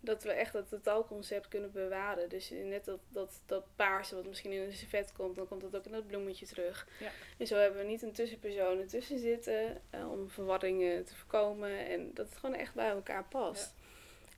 dat 0.00 0.22
we 0.22 0.32
echt 0.32 0.52
dat 0.52 0.68
totaalconcept 0.68 1.48
kunnen 1.48 1.72
bewaren. 1.72 2.28
Dus 2.28 2.50
net 2.50 2.84
dat, 2.84 3.00
dat, 3.08 3.40
dat 3.46 3.64
paarse 3.76 4.14
wat 4.14 4.26
misschien 4.26 4.52
in 4.52 4.60
een 4.62 4.72
servet 4.72 5.12
komt, 5.12 5.36
dan 5.36 5.48
komt 5.48 5.60
dat 5.62 5.76
ook 5.76 5.84
in 5.84 5.92
dat 5.92 6.06
bloemetje 6.06 6.46
terug. 6.46 6.88
Ja. 7.00 7.10
En 7.38 7.46
zo 7.46 7.56
hebben 7.56 7.80
we 7.80 7.86
niet 7.86 8.02
een 8.02 8.12
tussenpersoon 8.12 8.78
ertussen 8.78 9.18
zitten 9.18 9.82
om 9.90 10.30
verwarringen 10.30 11.04
te 11.04 11.14
voorkomen. 11.16 11.86
En 11.86 12.10
dat 12.14 12.28
het 12.28 12.38
gewoon 12.38 12.54
echt 12.56 12.74
bij 12.74 12.88
elkaar 12.88 13.24
past. 13.24 13.74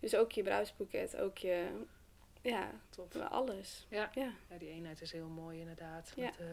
Dus 0.05 0.15
ook 0.17 0.33
je 0.33 0.43
bruidsboeket, 0.43 1.17
ook 1.17 1.39
je, 1.39 1.67
ja, 2.43 2.71
Top. 2.91 3.15
alles. 3.17 3.87
Ja. 3.89 4.11
Ja. 4.15 4.31
Ja, 4.51 4.59
die 4.59 4.69
eenheid 4.69 5.01
is 5.01 5.13
heel 5.13 5.29
mooi 5.29 5.61
inderdaad. 5.61 6.13
Ja. 6.17 6.25
Met, 6.25 6.39
eh, 6.39 6.47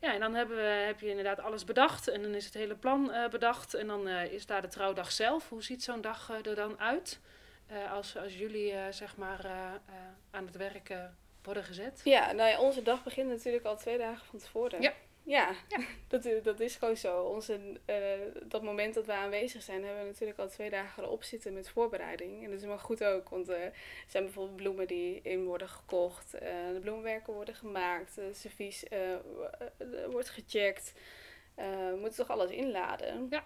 Ja, 0.00 0.14
en 0.14 0.20
dan 0.20 0.34
hebben 0.34 0.56
we, 0.56 0.62
heb 0.62 1.00
je 1.00 1.08
inderdaad 1.08 1.40
alles 1.40 1.64
bedacht 1.64 2.08
en 2.08 2.22
dan 2.22 2.34
is 2.34 2.44
het 2.44 2.54
hele 2.54 2.74
plan 2.76 3.12
eh, 3.12 3.28
bedacht. 3.28 3.74
En 3.74 3.86
dan 3.86 4.08
eh, 4.08 4.32
is 4.32 4.46
daar 4.46 4.62
de 4.62 4.68
trouwdag 4.68 5.12
zelf. 5.12 5.48
Hoe 5.48 5.62
ziet 5.62 5.82
zo'n 5.82 6.00
dag 6.00 6.30
eh, 6.30 6.46
er 6.50 6.54
dan 6.54 6.78
uit? 6.80 7.20
Eh, 7.66 7.92
als, 7.92 8.16
als 8.16 8.38
jullie 8.38 8.72
eh, 8.72 8.92
zeg 8.92 9.16
maar 9.16 9.44
eh, 9.44 9.52
eh, 9.74 9.94
aan 10.30 10.46
het 10.46 10.56
werk 10.56 10.88
eh, 10.90 11.04
worden 11.42 11.64
gezet? 11.64 12.00
Ja, 12.04 12.32
nou 12.32 12.48
ja, 12.50 12.60
onze 12.60 12.82
dag 12.82 13.02
begint 13.04 13.28
natuurlijk 13.28 13.64
al 13.64 13.76
twee 13.76 13.98
dagen 13.98 14.26
van 14.26 14.38
tevoren. 14.38 14.80
Ja. 14.82 14.92
Ja, 15.28 15.52
Dat, 16.08 16.24
i- 16.24 16.40
dat 16.42 16.60
is 16.60 16.76
gewoon 16.76 16.96
zo. 16.96 17.22
Onze, 17.22 17.60
eh, 17.84 17.96
dat 18.44 18.62
moment 18.62 18.94
dat 18.94 19.06
we 19.06 19.12
aanwezig 19.12 19.62
zijn, 19.62 19.84
hebben 19.84 20.02
we 20.02 20.08
natuurlijk 20.10 20.38
al 20.38 20.48
twee 20.48 20.70
dagen 20.70 21.02
erop 21.02 21.22
zitten 21.22 21.52
met 21.52 21.68
voorbereiding. 21.68 22.44
En 22.44 22.50
dat 22.50 22.60
is 22.60 22.66
maar 22.66 22.78
goed 22.78 23.04
ook, 23.04 23.28
want 23.28 23.48
eh, 23.48 23.62
er 23.64 23.72
zijn 24.08 24.24
bijvoorbeeld 24.24 24.56
bloemen 24.56 24.86
die 24.86 25.20
in 25.22 25.44
worden 25.44 25.68
gekocht, 25.68 26.34
eh, 26.34 26.50
de 26.72 26.78
bloemenwerken 26.80 27.32
worden 27.32 27.54
gemaakt, 27.54 28.16
het 28.16 28.36
servies 28.36 28.84
eh, 28.88 29.12
eh, 29.14 29.20
wordt 30.10 30.28
gecheckt. 30.30 30.92
Eh, 31.54 31.66
we 31.66 31.96
moeten 32.00 32.16
toch 32.18 32.30
alles 32.36 32.50
inladen. 32.50 33.26
Ja. 33.30 33.44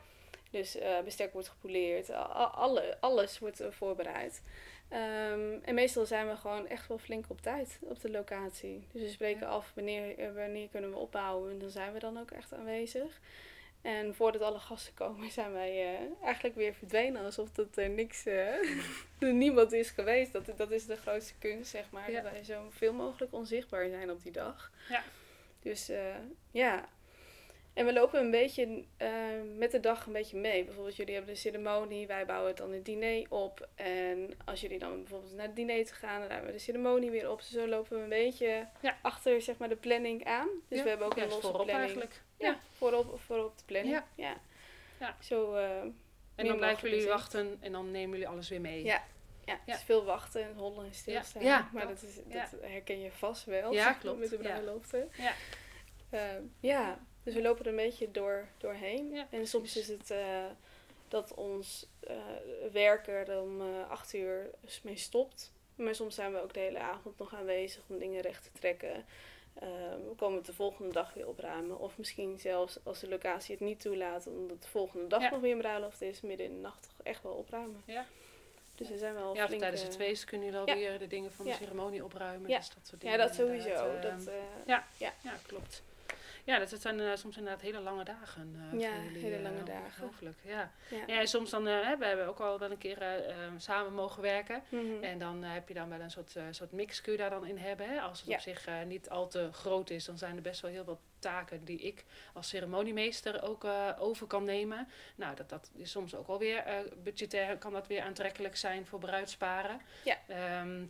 Dus 0.51 0.77
eh, 0.77 1.01
bestek 1.01 1.33
wordt 1.33 1.49
gepoleerd, 1.49 2.11
alle, 2.11 2.97
alles 3.01 3.39
wordt 3.39 3.61
eh, 3.61 3.71
voorbereid. 3.71 4.43
Ehm, 4.93 5.59
en 5.63 5.75
meestal 5.75 6.07
zijn 6.07 6.29
we 6.29 6.37
gewoon 6.37 6.67
echt 6.67 6.89
wel 6.89 6.99
flink 6.99 7.25
op 7.29 7.41
tijd 7.41 7.79
op 7.81 8.01
de 8.01 8.11
locatie. 8.11 8.87
Dus 8.93 9.03
we 9.03 9.09
spreken 9.09 9.47
af 9.47 9.73
wanneer, 9.75 10.19
eh, 10.19 10.35
wanneer 10.35 10.69
kunnen 10.69 10.91
we 10.91 10.97
opbouwen 10.97 11.51
en 11.51 11.59
dan 11.59 11.71
zijn 11.71 11.93
we 11.93 11.99
dan 11.99 12.19
ook 12.19 12.31
echt 12.31 12.55
aanwezig. 12.55 13.21
En 13.83 14.15
voordat 14.15 14.43
alle 14.43 14.59
gasten 14.59 14.95
komen 14.95 15.31
zijn 15.31 15.53
wij 15.53 15.95
eh, 15.95 16.25
eigenlijk 16.25 16.55
weer 16.55 16.75
verdwenen 16.75 17.25
alsof 17.25 17.51
dat 17.53 17.77
er 17.77 17.89
niks, 17.89 18.27
eh, 18.27 18.55
er 19.19 19.33
niemand 19.33 19.73
is 19.73 19.91
geweest. 19.91 20.33
Dat, 20.33 20.53
dat 20.57 20.71
is 20.71 20.87
de 20.87 20.97
grootste 20.97 21.35
kunst, 21.39 21.71
zeg 21.71 21.91
maar. 21.91 22.11
Ja. 22.11 22.21
Dat 22.21 22.33
wij 22.33 22.45
zo 22.45 22.69
veel 22.71 22.93
mogelijk 22.93 23.33
onzichtbaar 23.33 23.89
zijn 23.89 24.11
op 24.11 24.23
die 24.23 24.33
dag. 24.33 24.73
Ja. 24.89 25.03
Dus 25.61 25.91
ja. 26.51 26.89
En 27.75 27.87
we 27.87 27.93
lopen 27.93 28.21
een 28.21 28.31
beetje 28.31 28.85
eh, 28.97 29.11
met 29.57 29.71
de 29.71 29.81
dag 29.81 30.07
een 30.07 30.13
beetje 30.13 30.37
mee. 30.37 30.65
Bijvoorbeeld 30.65 30.97
jullie 30.97 31.15
hebben 31.15 31.35
de 31.35 31.41
ceremonie, 31.41 32.07
wij 32.07 32.27
bouwen 32.27 32.57
dan 32.57 32.73
het 32.73 32.85
diner 32.85 33.27
op. 33.29 33.69
En 33.75 34.31
als 34.45 34.61
jullie 34.61 34.79
dan 34.79 34.97
bijvoorbeeld 35.01 35.33
naar 35.35 35.47
het 35.47 35.57
diner 35.57 35.85
te 35.87 35.95
gaan, 35.95 36.19
dan 36.21 36.29
ruimen 36.29 36.47
we 36.47 36.53
de 36.57 36.59
ceremonie 36.63 37.11
weer 37.11 37.31
op. 37.31 37.39
Dus 37.39 37.51
zo 37.51 37.67
lopen 37.69 37.97
we 37.97 38.03
een 38.03 38.09
beetje 38.09 38.67
Ja. 38.81 38.99
achter 39.03 39.43
zeg 39.43 39.57
maar, 39.59 39.69
de 39.69 39.77
planning 39.77 40.25
aan. 40.25 40.49
Dus 40.69 40.79
Ja, 40.79 40.83
we 40.85 40.89
hebben 40.89 41.07
ook 41.07 41.15
ja, 41.17 41.23
een 41.23 41.29
losse 41.29 41.43
voorop 41.49 41.67
planning. 41.67 41.89
eigenlijk. 41.91 42.23
Ja, 42.37 42.49
Ja. 42.49 42.59
Voorop, 42.73 43.21
voorop 43.21 43.59
de 43.59 43.65
planning. 43.67 43.95
Ja. 43.95 44.07
Ja. 44.15 44.37
Ja. 45.01 45.17
Zo, 45.21 45.55
eh, 45.55 45.81
En 46.35 46.47
dan 46.47 46.57
blijven 46.57 46.91
jullie 46.91 47.07
wachten 47.07 47.57
en 47.61 47.73
dan 47.73 47.91
nemen 47.91 48.11
jullie 48.11 48.29
alles 48.29 48.49
weer 48.49 48.61
mee. 48.61 48.85
Ja. 48.85 49.03
ja, 49.45 49.53
Ja. 49.53 49.59
het 49.65 49.77
is 49.79 49.83
veel 49.85 50.05
wachten 50.05 50.43
en 50.43 50.55
hollen 50.55 50.85
en 50.87 50.95
stilstaan. 50.95 51.43
Ja, 51.45 51.69
maar 51.73 51.87
dat- 51.87 52.01
dat, 52.01 52.09
is, 52.09 52.17
ja. 52.29 52.49
dat 52.51 52.61
herken 52.71 53.01
je 53.01 53.11
vast 53.11 53.45
wel. 53.45 53.73
Ja, 53.73 53.93
klopt. 54.01 54.19
Met 54.19 54.31
de 54.31 54.37
bruiloften. 54.39 55.11
Ja. 55.17 55.33
Eh, 56.11 56.21
ja, 56.61 56.99
dus 57.23 57.35
we 57.35 57.43
lopen 57.43 57.65
er 57.65 57.71
een 57.71 57.77
beetje 57.77 58.11
door, 58.11 58.49
doorheen. 58.59 59.11
Ja, 59.13 59.27
en 59.31 59.47
soms 59.47 59.77
is 59.77 59.89
het 59.89 60.11
eh, 60.11 60.45
dat 61.09 61.35
ons 61.35 61.87
eh, 62.01 62.17
werker 62.73 63.29
er 63.29 63.41
om 63.41 63.61
eh, 63.61 63.91
acht 63.91 64.15
uur 64.15 64.51
mee 64.83 64.97
stopt. 64.97 65.53
Maar 65.75 65.95
soms 65.95 66.15
zijn 66.15 66.33
we 66.33 66.43
ook 66.43 66.55
de 66.55 66.61
hele 66.61 66.79
avond 66.79 67.19
nog 67.19 67.35
aanwezig 67.35 67.83
om 67.87 67.99
dingen 67.99 68.21
recht 68.21 68.43
te 68.43 68.59
trekken. 68.59 69.05
We 70.07 70.13
komen 70.17 70.37
het 70.37 70.47
de 70.47 70.53
volgende 70.55 70.93
dag 70.93 71.15
weer 71.15 71.29
opruimen. 71.29 71.79
Of 71.79 71.99
misschien 71.99 72.39
zelfs 72.39 72.79
als 72.83 73.01
de 73.01 73.09
locatie 73.09 73.55
het 73.55 73.65
niet 73.65 73.81
toelaat, 73.81 74.27
omdat 74.27 74.63
de 74.63 74.69
volgende 74.69 75.07
dag 75.07 75.21
Ja. 75.23 75.31
nog 75.31 75.41
weer 75.41 75.53
een 75.53 75.59
bruiloft 75.59 76.03
is, 76.03 76.21
midden 76.21 76.47
in 76.47 76.53
de 76.55 76.61
nacht 76.61 76.83
toch 76.83 77.07
echt 77.07 77.23
wel 77.23 77.33
opruimen. 77.33 77.83
Ja. 77.85 78.07
Dus 78.75 78.91
er 78.91 78.99
zijn 78.99 79.15
wel 79.15 79.35
Ja, 79.35 79.47
flink, 79.47 79.61
tijdens 79.61 79.83
het 79.83 79.97
feest 79.97 80.25
kunnen 80.25 80.47
jullie 80.51 80.67
ja. 80.67 80.73
alweer 80.73 80.99
de 80.99 81.07
dingen 81.07 81.33
van 81.33 81.45
de 81.45 81.51
Ja. 81.51 81.57
ceremonie 81.57 82.05
opruimen. 82.05 82.51
Ja. 82.51 82.59
Dus 82.59 82.69
dat 82.69 82.87
soort 82.87 83.03
Ja, 83.03 83.11
dingen. 83.11 83.27
dat 83.27 83.37
sowieso. 83.37 83.99
Dat, 84.01 84.31
ja. 84.67 84.87
ja. 84.97 85.13
Ja, 85.23 85.33
klopt. 85.47 85.83
Ja, 86.45 86.59
dat, 86.59 86.71
dat 86.71 86.81
zijn 86.81 87.01
eh, 87.01 87.15
soms 87.17 87.37
inderdaad 87.37 87.61
hele 87.63 87.81
lange 87.81 88.05
dagen. 88.05 88.57
eh, 88.73 88.81
Ja, 88.81 88.93
voor 88.95 89.03
jullie, 89.05 89.23
hele 89.23 89.37
eh, 89.37 89.43
lange 89.43 89.63
dagen. 89.63 90.05
Ongelooflijk, 90.05 90.39
ja. 90.55 90.73
ja. 91.07 91.07
En 91.21 91.29
soms 91.29 91.51
dan, 91.51 91.67
hè, 91.67 91.97
we 91.97 92.05
hebben 92.07 92.27
ook 92.27 92.41
al 92.41 92.59
wel 92.59 92.71
een 92.71 92.79
keer 92.79 92.99
samen 93.57 93.93
mogen 93.93 94.23
werken. 94.23 94.63
Mhm. 94.69 95.03
En 95.03 95.19
dan 95.19 95.43
heb 95.43 95.69
je 95.69 95.75
dan 95.75 95.89
wel 95.89 96.01
een 96.01 96.11
soort, 96.11 96.37
soort 96.51 96.73
mix 96.73 97.01
kun 97.01 97.13
je 97.13 97.19
daar 97.19 97.31
dan 97.31 97.47
in 97.47 97.57
hebben. 97.59 97.89
Hè? 97.89 98.01
Als 98.01 98.19
het 98.21 98.29
Ja. 98.29 98.35
op 98.35 98.41
zich 98.41 98.69
niet 98.87 99.09
al 99.09 99.29
te 99.29 99.49
groot 99.53 99.91
is, 99.91 100.05
dan 100.05 100.19
zijn 100.19 100.37
er 100.37 100.43
best 100.43 100.61
wel 100.61 100.71
heel 100.71 100.85
veel 100.85 101.01
taken 101.19 101.65
die 101.65 101.79
ik 101.81 102.05
als 102.35 102.49
ceremoniemeester 102.49 103.43
ook 103.43 103.65
over 103.99 104.27
kan 104.27 104.45
nemen. 104.45 104.89
Nou, 105.17 105.37
dat, 105.37 105.49
dat 105.49 105.71
is 105.75 105.91
soms 105.91 106.15
ook 106.15 106.27
alweer 106.29 106.65
budgetair, 107.03 107.59
kan 107.59 107.73
dat 107.73 107.87
weer 107.87 108.03
aantrekkelijk 108.03 108.57
zijn 108.57 108.87
voor 108.87 108.99
bruidsparen. 108.99 109.81
Ja. 110.05 110.17
Ehm, 110.29 110.85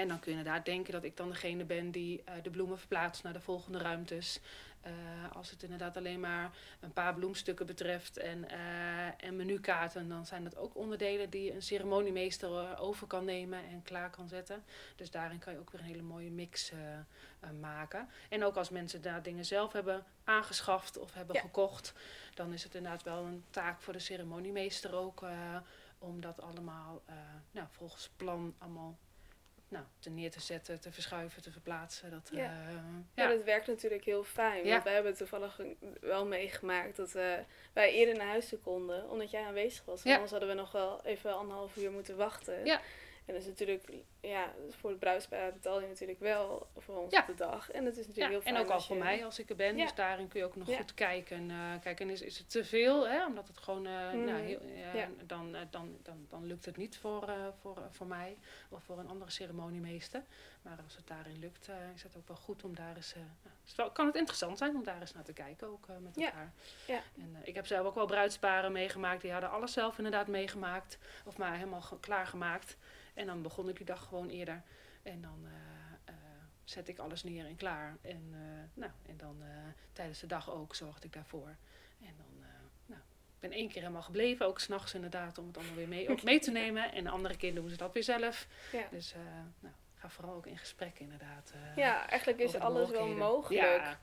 en 0.00 0.08
dan 0.08 0.18
kun 0.20 0.32
je 0.32 0.38
inderdaad 0.38 0.64
denken 0.64 0.92
dat 0.92 1.04
ik 1.04 1.16
dan 1.16 1.28
degene 1.28 1.64
ben 1.64 1.90
die 1.90 2.22
eh, 2.24 2.34
de 2.42 2.50
bloemen 2.50 2.78
verplaatst 2.78 3.22
naar 3.22 3.32
de 3.32 3.40
volgende 3.40 3.78
ruimtes. 3.78 4.40
Eh, 4.80 4.92
als 5.32 5.50
het 5.50 5.62
inderdaad 5.62 5.96
alleen 5.96 6.20
maar 6.20 6.50
een 6.80 6.92
paar 6.92 7.14
bloemstukken 7.14 7.66
betreft 7.66 8.16
en, 8.16 8.48
eh, 8.48 9.24
en 9.24 9.36
menukaarten, 9.36 10.08
dan 10.08 10.26
zijn 10.26 10.44
dat 10.44 10.56
ook 10.56 10.76
onderdelen 10.76 11.30
die 11.30 11.54
een 11.54 11.62
ceremoniemeester 11.62 12.78
over 12.78 13.06
kan 13.06 13.24
nemen 13.24 13.58
en 13.64 13.82
klaar 13.82 14.10
kan 14.10 14.28
zetten. 14.28 14.64
Dus 14.96 15.10
daarin 15.10 15.38
kan 15.38 15.52
je 15.52 15.58
ook 15.58 15.70
weer 15.70 15.80
een 15.80 15.86
hele 15.86 16.02
mooie 16.02 16.30
mix 16.30 16.72
maken. 17.60 18.08
En 18.28 18.44
ook 18.44 18.56
als 18.56 18.70
mensen 18.70 19.02
daar 19.02 19.22
dingen 19.22 19.44
zelf 19.44 19.72
hebben 19.72 20.04
aangeschaft 20.24 20.98
of 20.98 21.12
hebben 21.14 21.34
Ja. 21.36 21.40
gekocht, 21.40 21.92
dan 22.34 22.52
is 22.52 22.64
het 22.64 22.74
inderdaad 22.74 23.02
wel 23.02 23.24
een 23.24 23.44
taak 23.50 23.80
voor 23.80 23.92
de 23.92 23.98
ceremoniemeester 23.98 24.94
ook 24.94 25.24
om 25.98 26.20
dat 26.20 26.40
allemaal 26.40 27.02
nou, 27.50 27.66
volgens 27.70 28.10
plan 28.16 28.54
allemaal 28.58 28.98
nou, 29.72 29.84
te 29.98 30.10
neer 30.10 30.30
te 30.30 30.40
zetten, 30.40 30.80
te 30.80 30.92
verschuiven, 30.92 31.42
te 31.42 31.50
verplaatsen. 31.52 32.10
Dat, 32.10 32.30
Ja. 32.32 32.44
eh, 32.44 32.74
Ja, 33.14 33.28
dat 33.28 33.44
werkt 33.44 33.66
natuurlijk 33.66 34.04
heel 34.04 34.24
fijn. 34.24 34.64
Ja. 34.64 34.70
Want 34.70 34.84
wij 34.84 34.94
hebben 34.94 35.14
toevallig 35.16 35.60
wel 36.00 36.26
meegemaakt 36.26 36.96
dat 36.96 37.12
wij 37.12 37.92
eerder 37.92 38.16
naar 38.16 38.26
huis 38.26 38.48
toe 38.48 38.58
konden, 38.58 39.10
omdat 39.10 39.30
jij 39.30 39.44
aanwezig 39.44 39.84
was. 39.84 40.02
Ja. 40.02 40.12
Anders 40.12 40.30
hadden 40.30 40.48
we 40.48 40.54
nog 40.54 40.72
wel 40.72 41.04
even 41.04 41.36
anderhalf 41.36 41.76
uur 41.76 41.90
moeten 41.90 42.16
wachten. 42.16 42.64
Ja. 42.64 42.80
En 43.26 43.32
dat 43.34 43.42
is 43.42 43.48
natuurlijk, 43.48 43.84
ja, 44.20 44.52
voor 44.70 44.90
het 44.90 44.98
bruidspaar 44.98 45.52
betaal 45.52 45.80
je 45.80 45.86
natuurlijk 45.88 46.20
wel 46.20 46.66
voor 46.76 46.96
ons 46.96 47.12
Ja. 47.12 47.20
op 47.20 47.26
de 47.26 47.34
dag. 47.34 47.70
En 47.70 47.84
dat 47.84 47.92
is 47.96 48.06
natuurlijk 48.06 48.16
Ja, 48.24 48.28
heel 48.30 48.40
fijn 48.40 48.54
en 48.54 48.60
ook 48.62 48.68
al 48.70 48.80
voor 48.80 48.96
je- 48.96 49.02
mij 49.02 49.24
als 49.24 49.38
ik 49.38 49.50
er 49.50 49.56
ben. 49.56 49.76
Ja. 49.76 49.82
Dus 49.84 49.94
daarin 49.94 50.28
kun 50.28 50.40
je 50.40 50.46
ook 50.46 50.56
nog 50.56 50.76
goed 50.76 50.94
kijken. 50.94 51.50
eh 51.50 51.56
kijken, 51.82 52.10
is, 52.10 52.22
is 52.22 52.38
het 52.38 52.50
te 52.50 52.64
veel? 52.64 53.08
Hè? 53.08 53.26
Omdat 53.26 53.48
het 53.48 53.58
gewoon, 53.58 53.86
eh, 53.86 53.92
nou, 54.12 54.30
heel, 54.40 54.60
Ja. 54.94 55.08
dan, 55.26 55.54
eh, 55.54 55.60
dan, 55.70 55.98
dan, 56.02 56.26
dan 56.28 56.46
lukt 56.46 56.64
het 56.64 56.76
niet 56.76 56.98
voor, 56.98 57.32
voor, 57.60 57.78
voor 57.90 58.06
mij 58.06 58.36
of 58.68 58.82
voor 58.82 58.98
een 58.98 59.08
andere 59.08 59.30
ceremoniemeester. 59.30 60.22
Maar 60.62 60.78
als 60.84 60.96
het 60.96 61.06
daarin 61.06 61.38
lukt, 61.38 61.68
is 61.94 62.02
het 62.02 62.16
ook 62.16 62.28
wel 62.28 62.36
goed 62.36 62.64
om 62.64 62.74
daar 62.74 62.96
eens... 62.96 63.14
nou, 63.76 63.90
kan 63.92 64.06
het 64.06 64.16
interessant 64.16 64.58
zijn 64.58 64.74
om 64.74 64.84
daar 64.84 65.00
eens 65.00 65.12
naar 65.14 65.24
te 65.24 65.32
kijken, 65.32 65.66
ook 65.68 65.86
met 66.00 66.16
elkaar. 66.16 66.52
Ja. 66.86 67.00
En, 67.16 67.36
ik 67.44 67.54
heb 67.54 67.66
zelf 67.66 67.86
ook 67.86 67.94
wel 67.94 68.06
bruidsparen 68.06 68.72
meegemaakt. 68.72 69.22
Die 69.22 69.32
hadden 69.32 69.50
alles 69.50 69.72
zelf 69.72 69.96
inderdaad 69.96 70.26
meegemaakt. 70.26 70.98
Of 71.24 71.36
maar 71.38 71.54
helemaal 71.54 71.80
ge- 71.80 72.00
klaargemaakt. 72.00 72.76
En 73.14 73.26
dan 73.26 73.42
begon 73.42 73.68
ik 73.68 73.76
die 73.76 73.86
dag 73.86 74.04
gewoon 74.04 74.28
eerder. 74.28 74.62
En 75.02 75.20
dan 75.20 75.44
eh, 75.44 76.14
eh, 76.14 76.14
zet 76.64 76.88
ik 76.88 76.98
alles 76.98 77.22
neer 77.22 77.46
en 77.46 77.56
klaar. 77.56 77.96
En, 78.02 78.28
eh, 78.32 78.80
nou, 78.80 78.92
en 79.06 79.16
dan 79.16 79.42
tijdens 79.92 80.20
de 80.20 80.26
dag 80.26 80.50
ook 80.50 80.74
zorgde 80.74 81.06
ik 81.06 81.12
daarvoor. 81.12 81.56
En 82.00 82.14
dan, 82.16 82.44
nou, 82.86 83.00
ik 83.00 83.40
ben 83.40 83.52
één 83.52 83.68
keer 83.68 83.80
helemaal 83.80 84.02
gebleven. 84.02 84.46
Ook 84.46 84.60
s'nachts 84.60 84.94
inderdaad, 84.94 85.38
om 85.38 85.46
het 85.46 85.56
allemaal 85.56 85.74
weer 85.74 85.88
mee, 85.88 86.10
ook 86.10 86.22
mee 86.32 86.38
te 86.38 86.50
nemen. 86.50 86.92
En 86.92 87.04
de 87.04 87.10
andere 87.10 87.36
keer 87.36 87.54
doen 87.54 87.70
ze 87.70 87.76
dat 87.76 87.92
weer 87.92 88.02
zelf. 88.02 88.46
Ja. 88.72 88.86
Dus 88.90 89.14
nou, 89.60 89.74
ga 89.94 90.08
vooral 90.08 90.34
ook 90.34 90.46
in 90.46 90.58
gesprek 90.58 90.98
inderdaad. 90.98 91.52
ja, 91.76 92.08
eigenlijk 92.08 92.40
is 92.40 92.54
alles 92.54 92.90
wel 92.90 93.06
mogelijk. 93.08 93.62
Ja, 93.62 93.98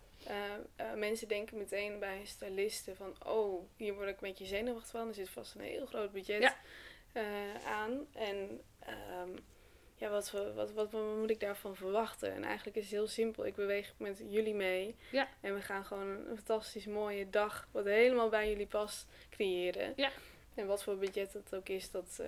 mensen 0.96 1.28
denken 1.28 1.58
meteen 1.58 2.00
bij 2.00 2.26
stylisten 2.26 2.96
van, 2.96 3.16
oh, 3.26 3.70
hier 3.76 3.94
word 3.94 4.08
ik 4.08 4.22
een 4.22 4.28
beetje 4.28 4.46
zenuwachtig 4.46 4.90
van. 4.90 5.08
Er 5.08 5.14
zit 5.14 5.30
vast 5.30 5.56
een 5.56 5.62
heel 5.62 5.86
groot 5.86 6.12
budget 6.12 6.42
Ja. 6.42 6.56
aan. 7.64 8.08
En 8.14 8.62
ehm, 8.90 9.30
ja, 9.96 10.10
wat, 10.10 10.32
we- 10.32 10.54
wat, 10.54 10.72
wat, 10.72 10.92
wat 10.92 11.16
moet 11.18 11.30
ik 11.30 11.40
daarvan 11.40 11.76
verwachten? 11.76 12.34
En 12.34 12.44
eigenlijk 12.44 12.78
is 12.78 12.84
het 12.84 12.92
heel 12.92 13.08
simpel. 13.08 13.46
Ik 13.46 13.56
beweeg 13.56 13.94
met 13.98 14.22
jullie 14.30 14.54
mee. 14.54 14.96
Ja. 15.12 15.28
En 15.42 15.54
we 15.54 15.62
gaan 15.62 15.86
gewoon 15.86 16.08
een, 16.08 16.36
fantastisch 16.36 16.86
mooie 16.86 17.30
dag, 17.30 17.68
wat 17.72 17.86
helemaal 17.86 18.30
bij 18.30 18.50
jullie 18.50 18.68
past, 18.68 19.06
creëren. 19.30 19.94
Ja. 19.96 20.10
En 20.56 20.68
wat 20.68 20.84
voor 20.84 20.98
budget 20.98 21.34
het 21.34 21.56
ook 21.56 21.70
is, 21.70 21.92
dat, 21.92 22.18
eh, 22.22 22.28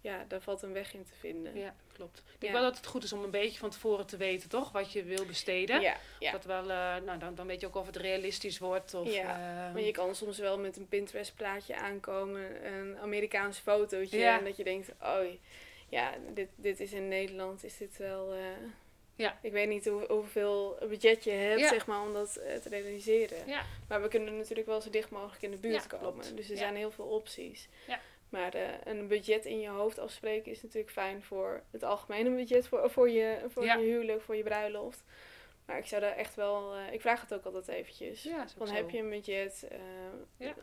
ja, 0.00 0.24
daar 0.28 0.40
valt 0.40 0.62
een 0.62 0.72
weg 0.72 0.94
in 0.94 1.04
te 1.04 1.14
vinden. 1.18 1.56
ja, 1.58 1.74
klopt. 1.92 2.18
Ik 2.18 2.40
denk 2.40 2.52
Ja. 2.52 2.58
wel 2.60 2.68
dat 2.68 2.76
het 2.76 2.86
goed 2.86 3.02
is 3.04 3.12
om 3.12 3.22
een 3.24 3.30
beetje 3.30 3.58
van 3.58 3.70
tevoren 3.70 4.06
te 4.06 4.16
weten, 4.16 4.48
toch? 4.48 4.72
Wat 4.72 4.92
je 4.92 5.02
wil 5.04 5.26
besteden. 5.26 5.80
ja, 5.80 5.96
ja. 6.18 6.32
Dat 6.32 6.44
wel, 6.44 6.62
eh, 6.62 6.96
nou, 7.04 7.18
dan, 7.18 7.34
dan 7.34 7.46
weet 7.46 7.60
je 7.60 7.66
ook 7.66 7.74
of 7.74 7.86
het 7.86 7.96
realistisch 7.96 8.58
wordt. 8.58 8.94
Of, 8.94 9.12
Ja, 9.12 9.66
eh, 9.66 9.72
Maar 9.72 9.82
je 9.82 9.90
kan 9.92 10.14
soms 10.14 10.38
wel 10.38 10.58
met 10.58 10.76
een 10.76 10.88
Pinterest 10.88 11.34
plaatje 11.34 11.76
aankomen, 11.76 12.66
een 12.74 12.98
Amerikaans 12.98 13.58
fotootje. 13.58 14.24
En 14.24 14.44
dat 14.44 14.56
je 14.56 14.64
denkt, 14.64 14.88
oh 15.02 15.20
ja, 15.88 16.14
dit, 16.34 16.48
dit 16.54 16.80
is 16.80 16.92
in 16.92 17.08
Nederland, 17.08 17.64
is 17.64 17.76
dit 17.76 17.96
wel... 17.96 18.32
eh, 18.32 18.38
Ja. 19.16 19.38
Ik 19.42 19.52
weet 19.52 19.68
niet 19.68 19.88
hoe, 19.88 20.04
hoeveel 20.08 20.78
budget 20.88 21.24
je 21.24 21.30
hebt, 21.30 21.60
Ja. 21.60 21.68
zeg 21.68 21.86
maar, 21.86 22.02
om 22.02 22.12
dat 22.12 22.36
eh, 22.36 22.56
te 22.56 22.68
realiseren. 22.68 23.46
Ja. 23.46 23.62
Maar 23.88 24.02
we 24.02 24.08
kunnen 24.08 24.36
natuurlijk 24.36 24.66
wel 24.68 24.80
zo 24.80 24.90
dicht 24.90 25.10
mogelijk 25.10 25.42
in 25.42 25.50
de 25.50 25.56
buurt 25.56 25.74
Ja, 25.90 25.98
komen. 25.98 26.12
klopt. 26.12 26.36
Dus 26.36 26.50
er 26.50 26.56
zijn 26.56 26.76
heel 26.76 26.90
veel 26.90 27.04
opties. 27.04 27.68
Ja. 27.86 28.00
Maar 28.28 28.54
eh, 28.54 28.68
een 28.84 29.08
budget 29.08 29.44
in 29.44 29.60
je 29.60 29.68
hoofd 29.68 29.98
afspreken 29.98 30.52
is 30.52 30.62
natuurlijk 30.62 30.92
fijn 30.92 31.22
voor 31.22 31.62
het 31.70 31.82
algemene 31.82 32.30
budget, 32.30 32.66
voor, 32.68 32.90
voor, 32.90 33.10
je, 33.10 33.38
voor 33.48 33.64
je 33.64 33.78
huwelijk, 33.78 34.22
voor 34.22 34.36
je 34.36 34.42
bruiloft. 34.42 35.04
Maar 35.66 35.78
ik 35.78 35.86
zou 35.86 36.00
daar 36.00 36.16
echt 36.16 36.34
wel, 36.34 36.74
eh, 36.74 36.92
ik 36.92 37.00
vraag 37.00 37.20
het 37.20 37.34
ook 37.34 37.44
altijd 37.44 37.68
eventjes. 37.68 38.22
Ja, 38.22 38.44
Van 38.56 38.68
heb 38.68 38.90
je 38.90 38.98
een 38.98 39.10
budget? 39.10 39.66
eh, 39.70 39.78
Ja. 40.36 40.54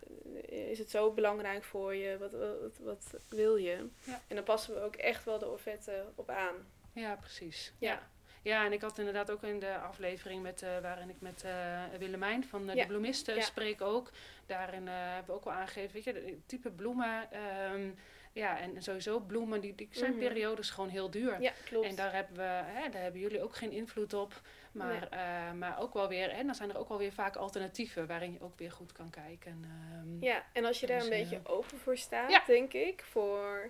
Is 0.48 0.80
het 0.80 0.90
zo 0.90 1.12
belangrijk 1.12 1.64
voor 1.64 1.96
je? 1.96 2.18
Wat, 2.18 2.32
wat, 2.32 2.78
wat 2.80 3.14
wil 3.30 3.56
je? 3.56 3.88
Ja. 4.04 4.22
En 4.28 4.36
dan 4.36 4.44
passen 4.44 4.74
we 4.74 4.82
ook 4.82 4.96
echt 4.96 5.24
wel 5.26 5.40
de 5.40 5.50
offerte 5.52 6.06
op 6.16 6.30
aan. 6.30 6.56
Ja, 6.94 7.16
precies. 7.16 7.74
Ja. 7.80 8.12
Ja. 8.44 8.66
en 8.66 8.72
ik 8.74 8.82
had 8.82 8.98
inderdaad 8.98 9.32
ook 9.32 9.44
in 9.44 9.60
de 9.60 9.78
aflevering 9.78 10.42
met, 10.42 10.62
eh, 10.62 10.80
waarin 10.80 11.10
ik 11.10 11.22
met 11.22 11.44
eh 11.44 11.84
Willemijn 12.00 12.44
van 12.44 12.70
eh, 12.70 12.76
Ja. 12.76 12.82
de 12.82 12.88
bloemisten 12.88 13.36
Ja. 13.36 13.42
spreek 13.42 13.82
ook. 13.82 14.12
Daarin 14.46 14.88
eh, 14.88 14.94
hebben 14.96 15.26
we 15.26 15.32
ook 15.34 15.44
wel 15.44 15.54
aangegeven, 15.54 15.94
weet 15.94 16.04
je, 16.04 16.14
de 16.14 16.38
type 16.46 16.72
bloemen. 16.72 17.32
ehm, 17.32 17.90
ja, 18.34 18.60
en 18.60 18.84
sowieso 18.84 19.20
bloemen, 19.20 19.62
die, 19.62 19.76
die 19.76 19.88
zijn 19.92 20.12
Mhm. 20.12 20.20
periodes 20.20 20.70
gewoon 20.70 20.90
heel 20.90 21.10
duur. 21.10 21.42
Ja, 21.42 21.52
klopt. 21.66 21.88
En 21.88 21.96
daar 21.96 22.14
hebben, 22.14 22.36
we, 22.36 22.42
hè, 22.66 22.90
daar 22.90 23.02
hebben 23.02 23.22
jullie 23.22 23.42
ook 23.44 23.56
geen 23.56 23.72
invloed 23.72 24.14
op. 24.14 24.42
Maar, 24.74 25.08
eh, 25.10 25.52
maar 25.54 25.80
ook 25.82 25.94
wel 25.94 26.08
weer, 26.08 26.30
en 26.30 26.46
dan 26.46 26.56
zijn 26.56 26.70
er 26.70 26.78
ook 26.78 26.90
wel 26.90 26.98
weer 26.98 27.14
vaak 27.14 27.36
alternatieven 27.36 28.08
waarin 28.08 28.32
je 28.34 28.42
ook 28.42 28.58
weer 28.58 28.72
goed 28.72 28.92
kan 28.92 29.10
kijken. 29.10 29.64
ehm. 29.64 30.24
Ja, 30.24 30.44
en 30.54 30.66
als 30.66 30.80
je 30.80 30.88
daar 30.88 30.98
Dus, 30.98 31.08
een 31.08 31.14
eh, 31.14 31.20
beetje 31.20 31.40
open 31.44 31.78
voor 31.78 31.98
staat, 31.98 32.30
ja. 32.32 32.44
denk 32.48 32.74
ik, 32.74 33.04
voor 33.04 33.70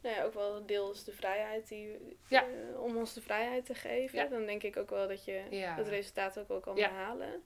nou 0.00 0.14
ja, 0.16 0.24
ook 0.24 0.34
wel 0.34 0.66
deels 0.66 1.04
de 1.04 1.12
vrijheid 1.12 1.68
die, 1.68 2.16
Ja. 2.28 2.42
eh, 2.42 2.80
om 2.80 2.96
ons 2.96 3.12
de 3.14 3.20
vrijheid 3.22 3.66
te 3.66 3.74
geven, 3.74 4.18
Ja. 4.18 4.26
dan 4.26 4.46
denk 4.46 4.62
ik 4.62 4.76
ook 4.76 4.90
wel 4.90 5.08
dat 5.08 5.24
je 5.24 5.42
het 5.50 5.88
resultaat 5.88 6.38
ook 6.38 6.48
wel 6.48 6.60
kan 6.60 6.76
Ja. 6.76 6.88
behalen. 6.88 7.42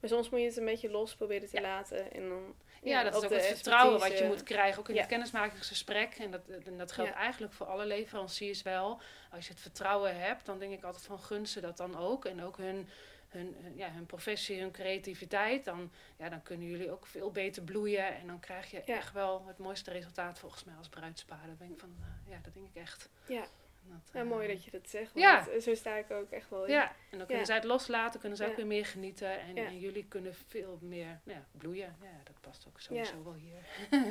Maar 0.00 0.10
soms 0.10 0.30
moet 0.30 0.40
je 0.40 0.46
het 0.46 0.56
een 0.56 0.64
beetje 0.64 0.90
los 0.90 1.14
proberen 1.16 1.48
te 1.48 1.60
laten 1.60 2.12
en 2.12 2.28
dan 2.28 2.54
Ja, 2.84 3.02
dat 3.02 3.14
is 3.16 3.24
ook 3.24 3.30
het 3.30 3.44
vertrouwen 3.46 4.00
wat 4.00 4.18
je 4.18 4.24
moet 4.24 4.42
krijgen, 4.42 4.80
ook 4.80 4.88
in 4.88 4.96
het 4.96 5.06
kennismakingsgesprek. 5.06 6.14
En 6.14 6.30
dat, 6.30 6.40
en 6.64 6.78
dat 6.78 6.92
geldt 6.92 7.12
eigenlijk 7.12 7.52
voor 7.52 7.66
alle 7.66 7.86
leveranciers 7.86 8.62
wel. 8.62 9.00
Als 9.30 9.46
je 9.46 9.52
het 9.52 9.60
vertrouwen 9.62 10.20
hebt, 10.20 10.46
dan 10.46 10.58
denk 10.58 10.72
ik 10.72 10.84
altijd 10.84 11.04
van 11.04 11.18
gun 11.20 11.46
ze 11.46 11.60
dat 11.60 11.76
dan 11.76 11.96
ook. 11.98 12.24
En 12.24 12.42
ook 12.42 12.56
hun, 12.56 12.88
hun, 13.28 13.56
ja, 13.76 13.90
hun 13.90 14.06
professie, 14.06 14.60
hun 14.60 14.70
creativiteit. 14.72 15.64
Dan, 15.64 15.90
ja, 16.16 16.28
dan 16.28 16.42
kunnen 16.42 16.66
jullie 16.68 16.90
ook 16.90 17.06
veel 17.06 17.30
beter 17.30 17.62
bloeien. 17.62 18.16
En 18.16 18.26
dan 18.26 18.40
krijg 18.40 18.70
je 18.70 18.82
Ja. 18.84 18.96
echt 18.96 19.12
wel 19.12 19.44
het 19.46 19.58
mooiste 19.58 19.90
resultaat 19.90 20.38
volgens 20.38 20.64
mij 20.64 20.74
als 20.76 20.88
bruidspaar. 20.88 21.46
Dat 21.46 21.58
denk 21.58 21.70
ik 21.72 21.80
van, 21.80 21.96
eh, 22.00 22.32
ja, 22.32 22.38
dat 22.42 22.54
denk 22.54 22.66
ik 22.74 22.82
echt. 22.82 23.08
Ja. 23.26 23.44
Dat, 23.88 24.10
Ja, 24.12 24.20
eh, 24.20 24.26
mooi 24.26 24.48
dat 24.48 24.64
je 24.64 24.70
dat 24.70 24.88
zegt. 24.88 25.10
Ja. 25.14 25.36
Want 25.36 25.48
eh, 25.48 25.60
zo 25.60 25.74
sta 25.74 25.96
ik 25.96 26.10
ook 26.10 26.30
echt 26.30 26.50
wel 26.50 26.64
in. 26.64 26.72
Ja, 26.72 26.82
en 27.10 27.18
dan 27.18 27.26
kunnen 27.26 27.38
Ja. 27.38 27.44
zij 27.44 27.54
het 27.54 27.64
loslaten, 27.64 28.20
kunnen 28.20 28.38
zij 28.38 28.48
ook 28.48 28.56
weer 28.56 28.66
meer 28.66 28.86
genieten. 28.86 29.40
En, 29.40 29.54
Ja. 29.54 29.64
en 29.66 29.78
jullie 29.78 30.04
kunnen 30.08 30.34
veel 30.48 30.78
meer 30.82 31.20
nou 31.24 31.38
ja, 31.38 31.44
bloeien. 31.58 31.96
Ja, 32.02 32.20
dat 32.24 32.34
past 32.40 32.64
ook 32.68 32.80
sowieso 32.80 33.22
wel 33.24 33.34
hier. 33.34 33.62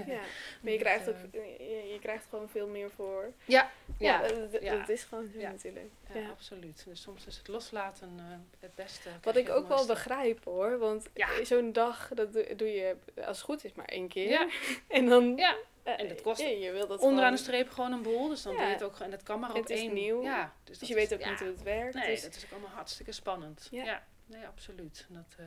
Ja. 0.07 0.21
Maar 0.62 0.71
je 0.77 0.77
krijgt 0.77 1.09
ook 1.09 1.15
eh, 1.31 1.57
je, 1.59 1.89
je 1.93 1.99
krijgt 1.99 2.25
gewoon 2.29 2.49
veel 2.49 2.67
meer 2.67 2.91
voor. 2.91 3.33
Ja, 3.45 3.71
Ja, 3.99 4.21
ja, 4.21 4.27
dat, 4.27 4.51
dat- 4.51 4.62
ja. 4.63 4.77
dat 4.77 4.89
is 4.89 5.03
gewoon 5.03 5.29
zo 5.33 5.39
Ja. 5.39 5.49
natuurlijk. 5.51 5.89
Ja, 6.13 6.19
Ja. 6.19 6.29
absoluut. 6.29 6.83
Dus 6.88 7.01
soms 7.01 7.25
is 7.25 7.38
het 7.38 7.47
loslaten 7.47 8.13
eh, 8.17 8.25
het 8.59 8.75
beste. 8.75 9.09
Wat 9.21 9.36
ik 9.36 9.49
ook 9.49 9.67
wel 9.67 9.86
begrijp 9.86 10.43
hoor, 10.43 10.77
want 10.77 11.09
Ja. 11.13 11.43
zo'n 11.43 11.71
dag 11.73 12.07
dat 12.13 12.33
doe, 12.33 12.55
doe 12.55 12.67
je 12.71 12.95
als 13.15 13.38
het 13.38 13.45
goed 13.45 13.63
is 13.65 13.73
maar 13.73 13.86
één 13.86 14.07
keer. 14.07 14.29
Ja. 14.29 14.47
En 14.88 15.05
dan 15.05 15.36
Eh, 15.83 15.99
en 15.99 16.07
dat 16.07 16.21
kost 16.21 16.41
je 16.41 16.71
wil 16.71 16.87
dat 16.87 16.99
onderaan 17.01 17.31
de 17.31 17.37
streep 17.37 17.69
gewoon 17.69 17.91
een 17.91 18.01
boel. 18.01 18.27
Dus 18.27 18.41
dan 18.41 18.51
Ja. 18.53 18.57
doe 18.59 18.67
je 18.67 18.73
het 18.73 18.83
ook. 18.83 18.99
En 18.99 19.11
dat 19.11 19.23
kan 19.23 19.39
maar 19.39 19.49
op 19.49 19.55
Het 19.55 19.69
is 19.69 19.79
één. 19.79 19.93
nieuw. 19.93 20.21
Ja, 20.23 20.53
dus, 20.63 20.79
Dus 20.79 20.87
je 20.87 20.95
weet 20.95 21.13
ook 21.13 21.25
niet 21.25 21.39
hoe 21.39 21.47
het 21.47 21.63
werkt. 21.63 21.93
Nee, 21.93 22.05
dus- 22.07 22.21
dat 22.21 22.35
is 22.35 22.45
ook 22.45 22.51
allemaal 22.51 22.69
hartstikke 22.69 23.11
spannend. 23.11 23.67
Ja. 23.71 24.03
Nee, 24.25 24.45
absoluut. 24.47 25.05
Dat, 25.09 25.35
eh, 25.37 25.45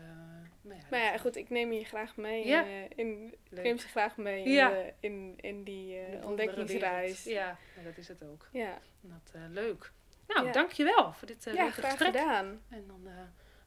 nou 0.63 0.81
ja, 0.81 0.87
Maar 0.91 1.01
ja, 1.01 1.19
goed, 1.19 1.37
ik 1.37 1.51
neem 1.51 1.73
je 1.73 1.85
graag 1.85 2.17
mee. 2.17 2.47
Ja. 2.47 2.65
eh, 2.65 2.83
in, 2.95 3.35
ik 3.51 3.63
neem 3.63 3.79
ze 3.79 3.89
graag 3.89 4.17
mee 4.17 4.49
Ja. 4.49 4.71
in, 4.71 4.75
de- 4.75 4.93
in, 5.01 5.35
in 5.41 5.63
die 5.65 6.11
de 6.11 6.27
ontdekkingsreis. 6.27 7.25
Ja, 7.25 7.57
dat 7.85 7.97
is 7.97 8.09
het 8.09 8.25
ook. 8.25 8.49
Ja. 8.53 8.79
Dat, 9.01 9.33
leuk. 9.51 9.93
Nou, 10.27 10.53
dankjewel 10.53 11.13
voor 11.13 11.27
dit 11.27 11.45
ja, 11.45 11.53
leuke 11.53 11.73
graag 11.73 11.91
gesprek. 11.91 12.17
gedaan. 12.17 12.63
En 12.69 12.85
dan 12.87 13.09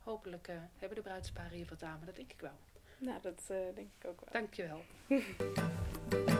hopelijk 0.03 0.47
hebben 0.77 0.97
de 0.97 1.03
bruidsparen 1.03 1.51
hier 1.51 1.67
wat 1.69 1.83
aan. 1.83 1.97
Maar 1.97 2.05
dat 2.05 2.15
denk 2.15 2.31
ik 2.31 2.41
wel. 2.41 2.57
Nou, 2.97 3.21
dat 3.21 3.41
denk 3.75 3.89
ik 3.99 4.07
ook 4.07 4.19
wel. 4.19 4.29
Dankjewel. 4.41 4.81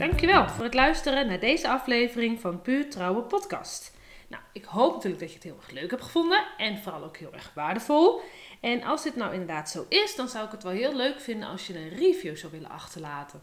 Dankjewel 0.00 0.48
voor 0.48 0.64
het 0.64 0.74
luisteren 0.74 1.26
naar 1.26 1.40
deze 1.40 1.68
aflevering 1.68 2.40
van 2.40 2.62
Puur 2.62 2.90
Trouwe 2.90 3.22
Podcast. 3.22 3.96
Nou, 4.28 4.42
ik 4.52 4.64
hoop 4.64 4.94
natuurlijk 4.94 5.20
dat 5.20 5.28
je 5.28 5.34
het 5.34 5.44
heel 5.44 5.56
erg 5.56 5.70
leuk 5.70 5.90
hebt 5.90 6.02
gevonden 6.02 6.44
en 6.56 6.78
vooral 6.78 7.04
ook 7.04 7.16
heel 7.16 7.32
erg 7.32 7.52
waardevol. 7.54 8.20
En 8.60 8.82
als 8.82 9.02
dit 9.02 9.16
nou 9.16 9.32
inderdaad 9.32 9.70
zo 9.70 9.86
is, 9.88 10.16
dan 10.16 10.28
zou 10.28 10.44
ik 10.46 10.50
het 10.50 10.62
wel 10.62 10.72
heel 10.72 10.96
leuk 10.96 11.20
vinden 11.20 11.48
als 11.48 11.66
je 11.66 11.78
een 11.78 11.88
review 11.88 12.36
zou 12.36 12.52
willen 12.52 12.70
achterlaten. 12.70 13.42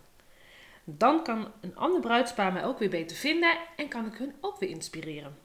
Dan 0.84 1.24
kan 1.24 1.52
een 1.62 1.76
ander 1.76 2.02
bruidspaar 2.02 2.54
mij 2.54 2.65
ook 2.65 2.80
weer 2.80 2.89
beter 2.89 3.17
vinden 3.17 3.58
en 3.76 3.88
kan 3.88 4.06
ik 4.06 4.17
hun 4.17 4.36
ook 4.41 4.60
weer 4.60 4.70
inspireren. 4.70 5.38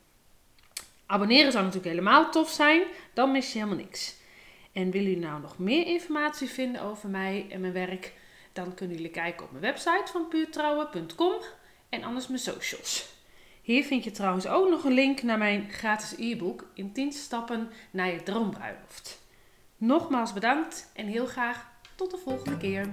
Abonneren 1.07 1.53
zou 1.53 1.65
natuurlijk 1.65 1.95
helemaal 1.95 2.31
tof 2.31 2.51
zijn, 2.51 2.83
dan 3.15 3.33
mis 3.33 3.53
je 3.53 3.59
helemaal 3.59 3.85
niks. 3.85 4.17
En 4.73 4.91
willen 4.91 5.11
jullie 5.11 5.27
nou 5.27 5.41
nog 5.41 5.59
meer 5.59 5.87
informatie 5.87 6.49
vinden 6.49 6.83
over 6.83 7.09
mij 7.09 7.47
en 7.51 7.61
mijn 7.61 7.73
werk, 7.73 8.13
dan 8.53 8.75
kunnen 8.75 8.97
jullie 8.97 9.11
kijken 9.11 9.45
op 9.45 9.51
mijn 9.51 9.63
website 9.63 10.13
van 10.13 10.29
puurtrouwen.com 10.29 11.33
en 11.89 12.03
anders 12.03 12.27
mijn 12.27 12.41
socials. 12.41 13.11
Hier 13.63 13.85
vind 13.85 14.05
je 14.05 14.11
trouwens 14.11 14.47
ook 14.47 14.69
nog 14.69 14.85
een 14.85 14.93
link 14.93 15.23
naar 15.23 15.39
mijn 15.39 15.71
gratis 15.71 16.15
e-book 16.19 16.67
in 16.75 16.93
10 16.93 17.13
stappen 17.13 17.71
naar 17.91 18.13
je 18.13 18.23
droombruiloft. 18.23 19.21
Nogmaals 19.77 20.33
bedankt 20.33 20.91
en 20.95 21.07
heel 21.07 21.27
graag 21.27 21.71
tot 21.95 22.11
de 22.11 22.19
volgende 22.19 22.57
keer. 22.57 22.87